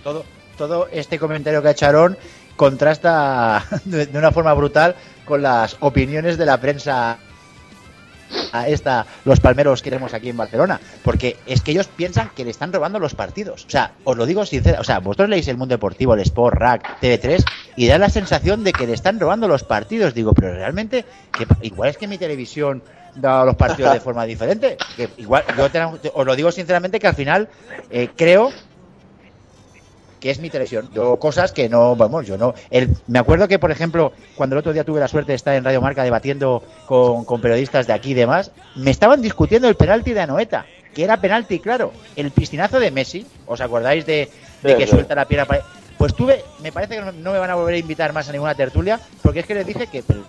[0.02, 0.24] Todo,
[0.56, 2.16] todo este comentario que ha hecho
[2.56, 7.18] contrasta de, de una forma brutal con las opiniones de la prensa
[8.52, 12.50] a esta los palmeros queremos aquí en Barcelona porque es que ellos piensan que le
[12.50, 15.56] están robando los partidos o sea os lo digo sincera o sea vosotros leéis el
[15.56, 17.44] mundo deportivo el Sport Rack TV3
[17.76, 21.46] y da la sensación de que le están robando los partidos digo pero realmente que
[21.62, 22.82] igual es que mi televisión
[23.20, 25.80] da los partidos de forma diferente que igual yo te,
[26.14, 27.48] os lo digo sinceramente que al final
[27.90, 28.50] eh, creo
[30.20, 30.88] que es mi televisión.
[30.92, 32.52] Yo cosas que no, vamos, yo no.
[32.70, 35.54] El, me acuerdo que, por ejemplo, cuando el otro día tuve la suerte de estar
[35.54, 39.76] en Radio Marca debatiendo con, con periodistas de aquí y demás, me estaban discutiendo el
[39.76, 41.92] penalti de Anoeta, que era penalti, claro.
[42.16, 44.28] El piscinazo de Messi, ¿os acordáis de,
[44.76, 45.44] que suelta la pierna?
[45.46, 45.62] para-
[45.96, 48.32] Pues tuve, me parece que no, no me van a volver a invitar más a
[48.32, 50.02] ninguna tertulia, porque es que les dije que.
[50.02, 50.24] pero-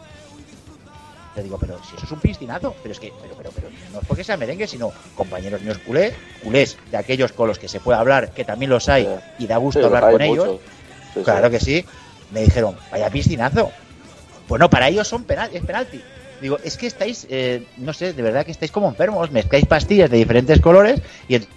[1.40, 4.00] te digo, pero si eso es un piscinazo, pero es que, pero, pero, pero no
[4.02, 7.80] es porque sea merengue, sino compañeros míos culés, culés de aquellos con los que se
[7.80, 10.60] puede hablar, que también los hay, y da gusto Sí, hablar con ellos.
[11.14, 11.86] Sí, claro que sí.
[12.30, 13.74] Me dijeron, vaya piscinazo.
[14.48, 16.04] Pues no, para ellos son penal, es penalti.
[16.40, 20.10] Digo, es que estáis, eh, no sé, de verdad que estáis como enfermos, mezcláis pastillas
[20.10, 21.48] de diferentes colores y ent-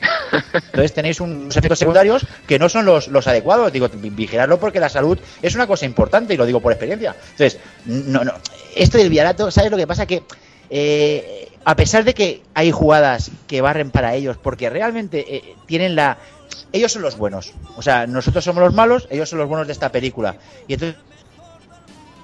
[0.54, 3.72] entonces tenéis unos efectos secundarios que no son los, los adecuados.
[3.72, 7.16] Digo, vi- vigilarlo porque la salud es una cosa importante y lo digo por experiencia.
[7.30, 8.32] Entonces, no, no,
[8.76, 10.06] esto del Viarato, ¿sabes lo que pasa?
[10.06, 10.22] Que
[10.70, 15.94] eh, a pesar de que hay jugadas que barren para ellos, porque realmente eh, tienen
[15.96, 16.18] la...
[16.72, 17.52] Ellos son los buenos.
[17.76, 20.36] O sea, nosotros somos los malos, ellos son los buenos de esta película.
[20.68, 20.96] Y entonces...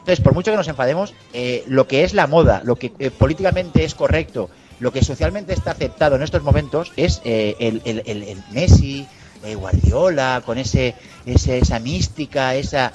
[0.00, 3.10] Entonces, por mucho que nos enfademos, eh, lo que es la moda, lo que eh,
[3.10, 4.48] políticamente es correcto,
[4.80, 9.06] lo que socialmente está aceptado en estos momentos es eh, el, el- el- el Messi,
[9.44, 10.94] eh, Guardiola, con ese,
[11.26, 12.92] ese- esa mística, esa...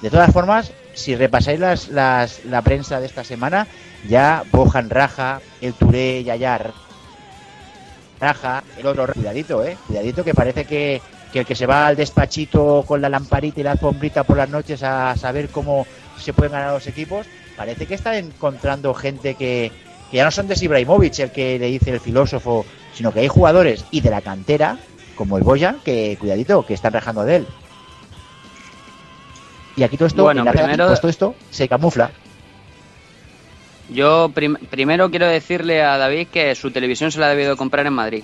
[0.00, 3.66] De todas formas, si repasáis las, las- la prensa de esta semana,
[4.08, 6.72] ya Bojan Raja, el Touré, Yayar,
[8.20, 11.96] Raja, el otro, cuidadito, eh, cuidadito que parece que, que el que se va al
[11.96, 15.86] despachito con la lamparita y la alfombrita por las noches a saber cómo
[16.16, 17.26] se pueden ganar los equipos,
[17.56, 19.72] parece que está encontrando gente que,
[20.10, 22.64] que ya no son de Ibrahimovic, el que le dice el filósofo,
[22.94, 24.78] sino que hay jugadores y de la cantera,
[25.16, 27.46] como el Boyan, que cuidadito, que están rajando de él.
[29.76, 32.10] Y aquí todo esto, Bueno, en la red, primero- pues todo esto se camufla.
[33.90, 37.86] Yo prim- primero quiero decirle a David que su televisión se la ha debido comprar
[37.86, 38.22] en Madrid.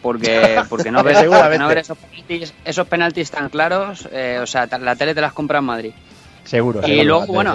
[0.00, 4.68] Porque, porque no ver, no ver esos, penaltis, esos penaltis tan claros, eh, o sea,
[4.80, 5.92] la tele te las compra en Madrid.
[6.44, 6.80] Seguro.
[6.80, 7.54] Y seguro, luego, bueno.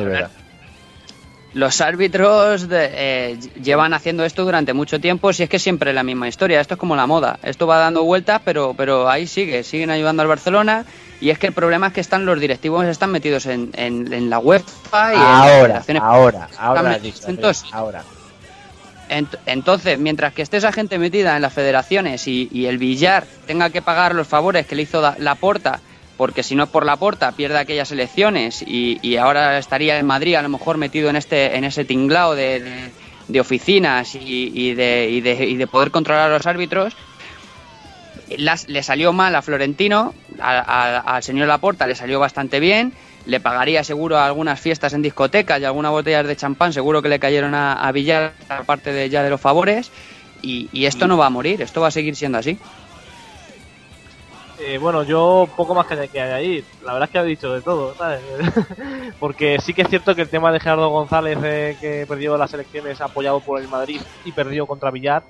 [1.54, 5.96] Los árbitros de- eh, llevan haciendo esto durante mucho tiempo, si es que siempre es
[5.96, 6.60] la misma historia.
[6.62, 7.40] Esto es como la moda.
[7.42, 10.86] Esto va dando vueltas, pero, pero ahí sigue, siguen ayudando al Barcelona.
[11.20, 14.30] Y es que el problema es que están los directivos están metidos en, en- en
[14.30, 17.80] la UEFA y en las ahora, federaciones ahora, ahora, Están has dicho, metidos en todo.
[17.80, 18.04] ahora.
[19.10, 23.26] Ent- Entonces, mientras que esté esa gente metida en las federaciones y, y el billar
[23.46, 25.80] tenga que pagar los favores que le hizo la porta,
[26.18, 30.06] porque si no es por la porta pierde aquellas elecciones y, y ahora estaría en
[30.06, 32.92] Madrid a lo mejor metido en este en ese tinglao de, de-
[33.28, 36.96] de oficinas y, y de, y, de, y de poder controlar a los árbitros,
[38.30, 42.94] las- le salió mal a Florentino, a- a- al señor Laporta le salió bastante bien,
[43.24, 47.20] le pagaría seguro algunas fiestas en discotecas y algunas botellas de champán, seguro que le
[47.20, 49.92] cayeron a, a Villar aparte de ya de los favores,
[50.42, 52.62] y, y esto no va a morir, esto va a seguir siendo así.
[54.60, 56.68] Eh, bueno, yo poco más que, que añadir.
[56.80, 58.24] La verdad es que he dicho de todo, ¿sabes?
[59.20, 62.54] Porque sí que es cierto que el tema de Gerardo González, eh, que perdió las
[62.56, 65.28] elecciones apoyado por el Madrid y perdió contra Villar,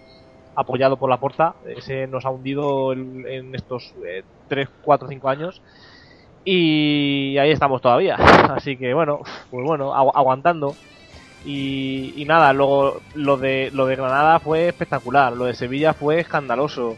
[0.58, 5.62] apoyado por la Porta, ese nos ha hundido en, estos eh, 3, 4, 5 años.
[6.44, 8.16] Y ahí estamos todavía.
[8.56, 9.20] Así que bueno,
[9.52, 10.76] pues bueno, agu- aguantando.
[11.46, 16.98] Y, nada, luego lo de, lo de Granada fue espectacular, lo de Sevilla fue escandaloso.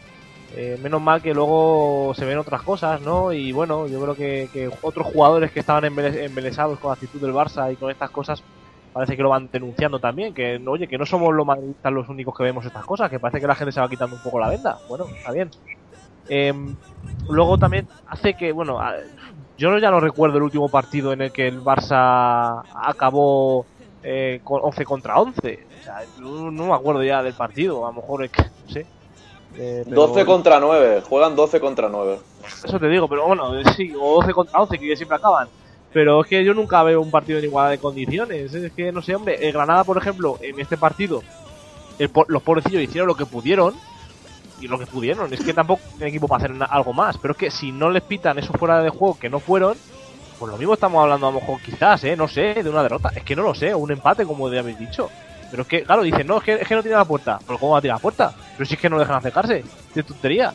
[0.56, 3.32] Eh, menos mal que luego se ven otras cosas, ¿no?
[3.32, 7.20] Y bueno, yo creo que, que otros jugadores que estaban embele- embelesados con la actitud
[7.20, 8.42] del Barça y con estas cosas
[8.92, 12.36] parece que lo van denunciando también, que oye, que no somos los madridistas los únicos
[12.36, 14.48] que vemos estas cosas, que parece que la gente se va quitando un poco la
[14.48, 14.78] venda.
[14.88, 15.50] Bueno, está bien.
[16.28, 16.76] Em,
[17.28, 18.78] luego también hace que, bueno,
[19.58, 23.66] yo ya no recuerdo el último partido en el que el Barça acabó
[24.02, 25.66] eh, con 11 contra 11.
[25.80, 28.72] O sea, no, no me acuerdo ya del partido, a lo mejor es que, no
[28.72, 28.86] sé.
[29.56, 32.18] Eh, pero- 12 contra 9, juegan 12 contra 9.
[32.64, 35.48] Eso te digo, pero bueno, eh, sí, o 12 contra 11, que siempre acaban.
[35.92, 38.54] Pero es que yo nunca veo un partido en igualdad de condiciones.
[38.54, 41.22] Es que, no sé, hombre, el Granada, por ejemplo, en este partido,
[41.98, 43.74] el los pobrecillos hicieron lo que pudieron.
[44.60, 45.32] Y lo que pudieron.
[45.32, 47.16] Es que tampoco tiene equipo para hacer algo más.
[47.16, 49.74] Pero es que si no les pitan eso fuera de juego que no fueron,
[50.38, 52.14] pues lo mismo estamos hablando a lo mejor quizás, ¿eh?
[52.14, 53.10] No sé, de una derrota.
[53.14, 55.10] Es que no lo sé, un empate, como ya habéis dicho.
[55.50, 57.38] Pero es que, claro, dicen, no, es que, es que no tiene la puerta.
[57.46, 58.34] ¿Pero cómo va a tirar la puerta?
[58.56, 59.64] Pero si es que no dejan acercarse.
[59.92, 60.52] Qué tontería.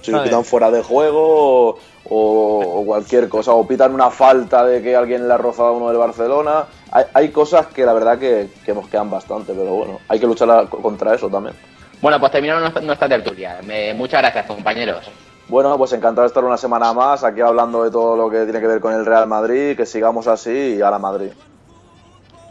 [0.00, 0.24] Si Vale.
[0.24, 5.26] pitan fuera de juego o, o cualquier cosa, o pitan una falta de que alguien
[5.26, 6.64] le ha rozado a uno del Barcelona.
[6.92, 10.26] Hay, hay cosas que la verdad que, que nos quedan bastante, pero bueno, hay que
[10.26, 11.54] luchar a- contra eso también.
[12.00, 13.60] Bueno, pues terminamos nuestra, nuestra tertulia.
[13.64, 15.10] Me- muchas gracias, compañeros.
[15.48, 18.60] Bueno, pues encantado de estar una semana más aquí hablando de todo lo que tiene
[18.60, 21.30] que ver con el Real Madrid, que sigamos así y a la Madrid.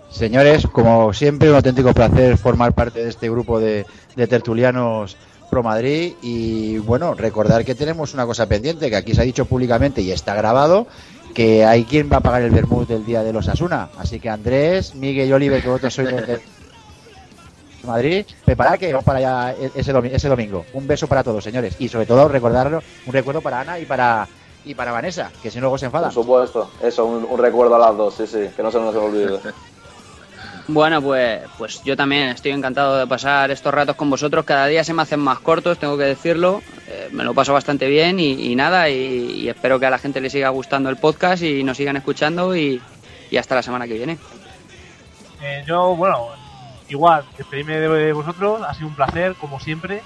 [0.09, 5.17] Señores, como siempre, un auténtico placer formar parte de este grupo de, de tertulianos
[5.49, 9.45] Pro Madrid y bueno, recordar que tenemos una cosa pendiente, que aquí se ha dicho
[9.45, 10.87] públicamente y está grabado,
[11.33, 13.91] que hay quien va a pagar el vermut del día de los Asuna.
[13.95, 16.41] Así que Andrés, Miguel y Oliver, que vosotros sois de
[17.83, 20.65] Madrid, preparad que vamos para allá e- ese, domi- ese domingo.
[20.73, 21.75] Un beso para todos, señores.
[21.77, 24.27] Y sobre todo recordarlo, un recuerdo para Ana y para
[24.63, 26.11] y para Vanessa, que si no luego se enfadan.
[26.11, 28.95] Por supuesto, eso, un, un recuerdo a las dos, sí, sí, que no se nos
[28.95, 29.39] olvide.
[30.67, 34.45] Bueno, pues, pues yo también estoy encantado de pasar estos ratos con vosotros.
[34.45, 36.63] Cada día se me hacen más cortos, tengo que decirlo.
[36.87, 40.29] Eh, me lo paso bastante bien y, nada, y, espero que a la gente le
[40.29, 42.81] siga gustando el podcast y nos sigan escuchando y,
[43.29, 44.17] y hasta la semana que viene.
[45.41, 46.29] Eh, yo, bueno,
[46.89, 50.01] igual, despedirme de vosotros, ha sido un placer, como siempre.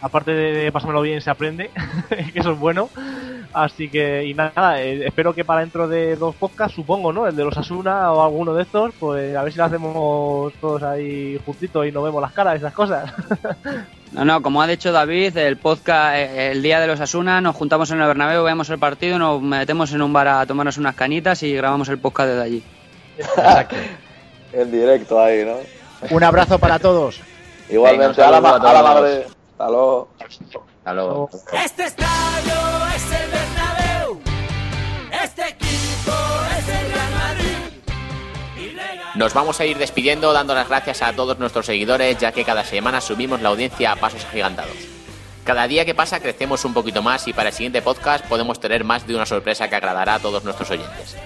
[0.00, 1.70] Aparte de pasármelo bien, se aprende,
[2.32, 2.88] que eso es bueno.
[3.52, 7.26] Así que, y nada, eh, espero que para dentro de dos podcasts, supongo, ¿no?
[7.26, 10.82] El de los Asuna o alguno de estos, pues a ver si lo hacemos todos
[10.82, 13.12] ahí juntitos y nos vemos las caras, esas cosas.
[14.10, 17.54] No, no, como ha dicho David, el podcast, eh, el día de los Asuna, nos
[17.54, 20.94] juntamos en el Bernabéu, vemos el partido, nos metemos en un bar a tomarnos unas
[20.94, 22.62] canitas y grabamos el podcast desde allí.
[24.54, 25.56] en directo ahí, ¿no?
[26.10, 27.20] Un abrazo para todos.
[27.68, 29.26] Igualmente, Venga, a la, a la madre.
[29.58, 30.08] Hasta luego.
[30.20, 31.30] Hasta luego.
[31.52, 34.20] Este estadio es el Bernabéu.
[35.24, 36.12] Este equipo
[36.56, 37.58] es el Real Madrid.
[39.16, 42.62] Nos vamos a ir despidiendo dando las gracias a todos nuestros seguidores, ya que cada
[42.62, 44.76] semana subimos la audiencia a pasos agigantados.
[45.42, 48.84] Cada día que pasa crecemos un poquito más y para el siguiente podcast podemos tener
[48.84, 51.16] más de una sorpresa que agradará a todos nuestros oyentes.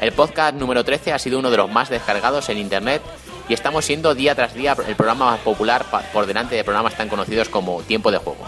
[0.00, 3.00] El podcast número 13 ha sido uno de los más descargados en internet
[3.48, 7.08] y estamos siendo día tras día el programa más popular por delante de programas tan
[7.08, 8.44] conocidos como Tiempo de Juego.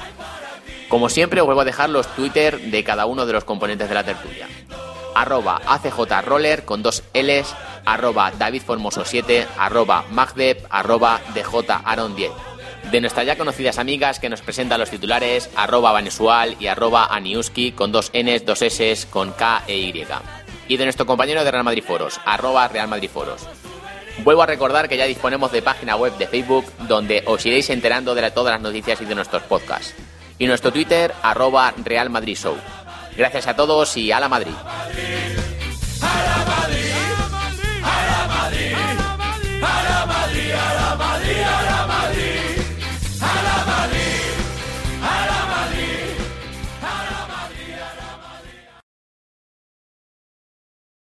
[0.88, 3.94] Como siempre, os vuelvo a dejar los Twitter de cada uno de los componentes de
[3.94, 4.48] la tertulia.
[5.14, 7.54] Arroba ACJRoller con dos L's,
[7.84, 12.30] arroba DavidFormoso7, arroba Magdeb, arroba DJAron10.
[12.90, 17.72] De nuestras ya conocidas amigas que nos presentan los titulares, arroba Vanesual y arroba Aniuski
[17.72, 20.06] con dos N's, dos S's, con K e Y.
[20.68, 23.46] Y de nuestro compañero de Real Madrid Foros, arroba Real Madrid Foros.
[24.24, 28.14] Vuelvo a recordar que ya disponemos de página web de Facebook donde os iréis enterando
[28.14, 29.94] de todas las noticias y de nuestros podcasts.
[30.38, 32.56] Y nuestro Twitter, arroba Real Madrid Show.
[33.16, 34.54] Gracias a todos y a la Madrid.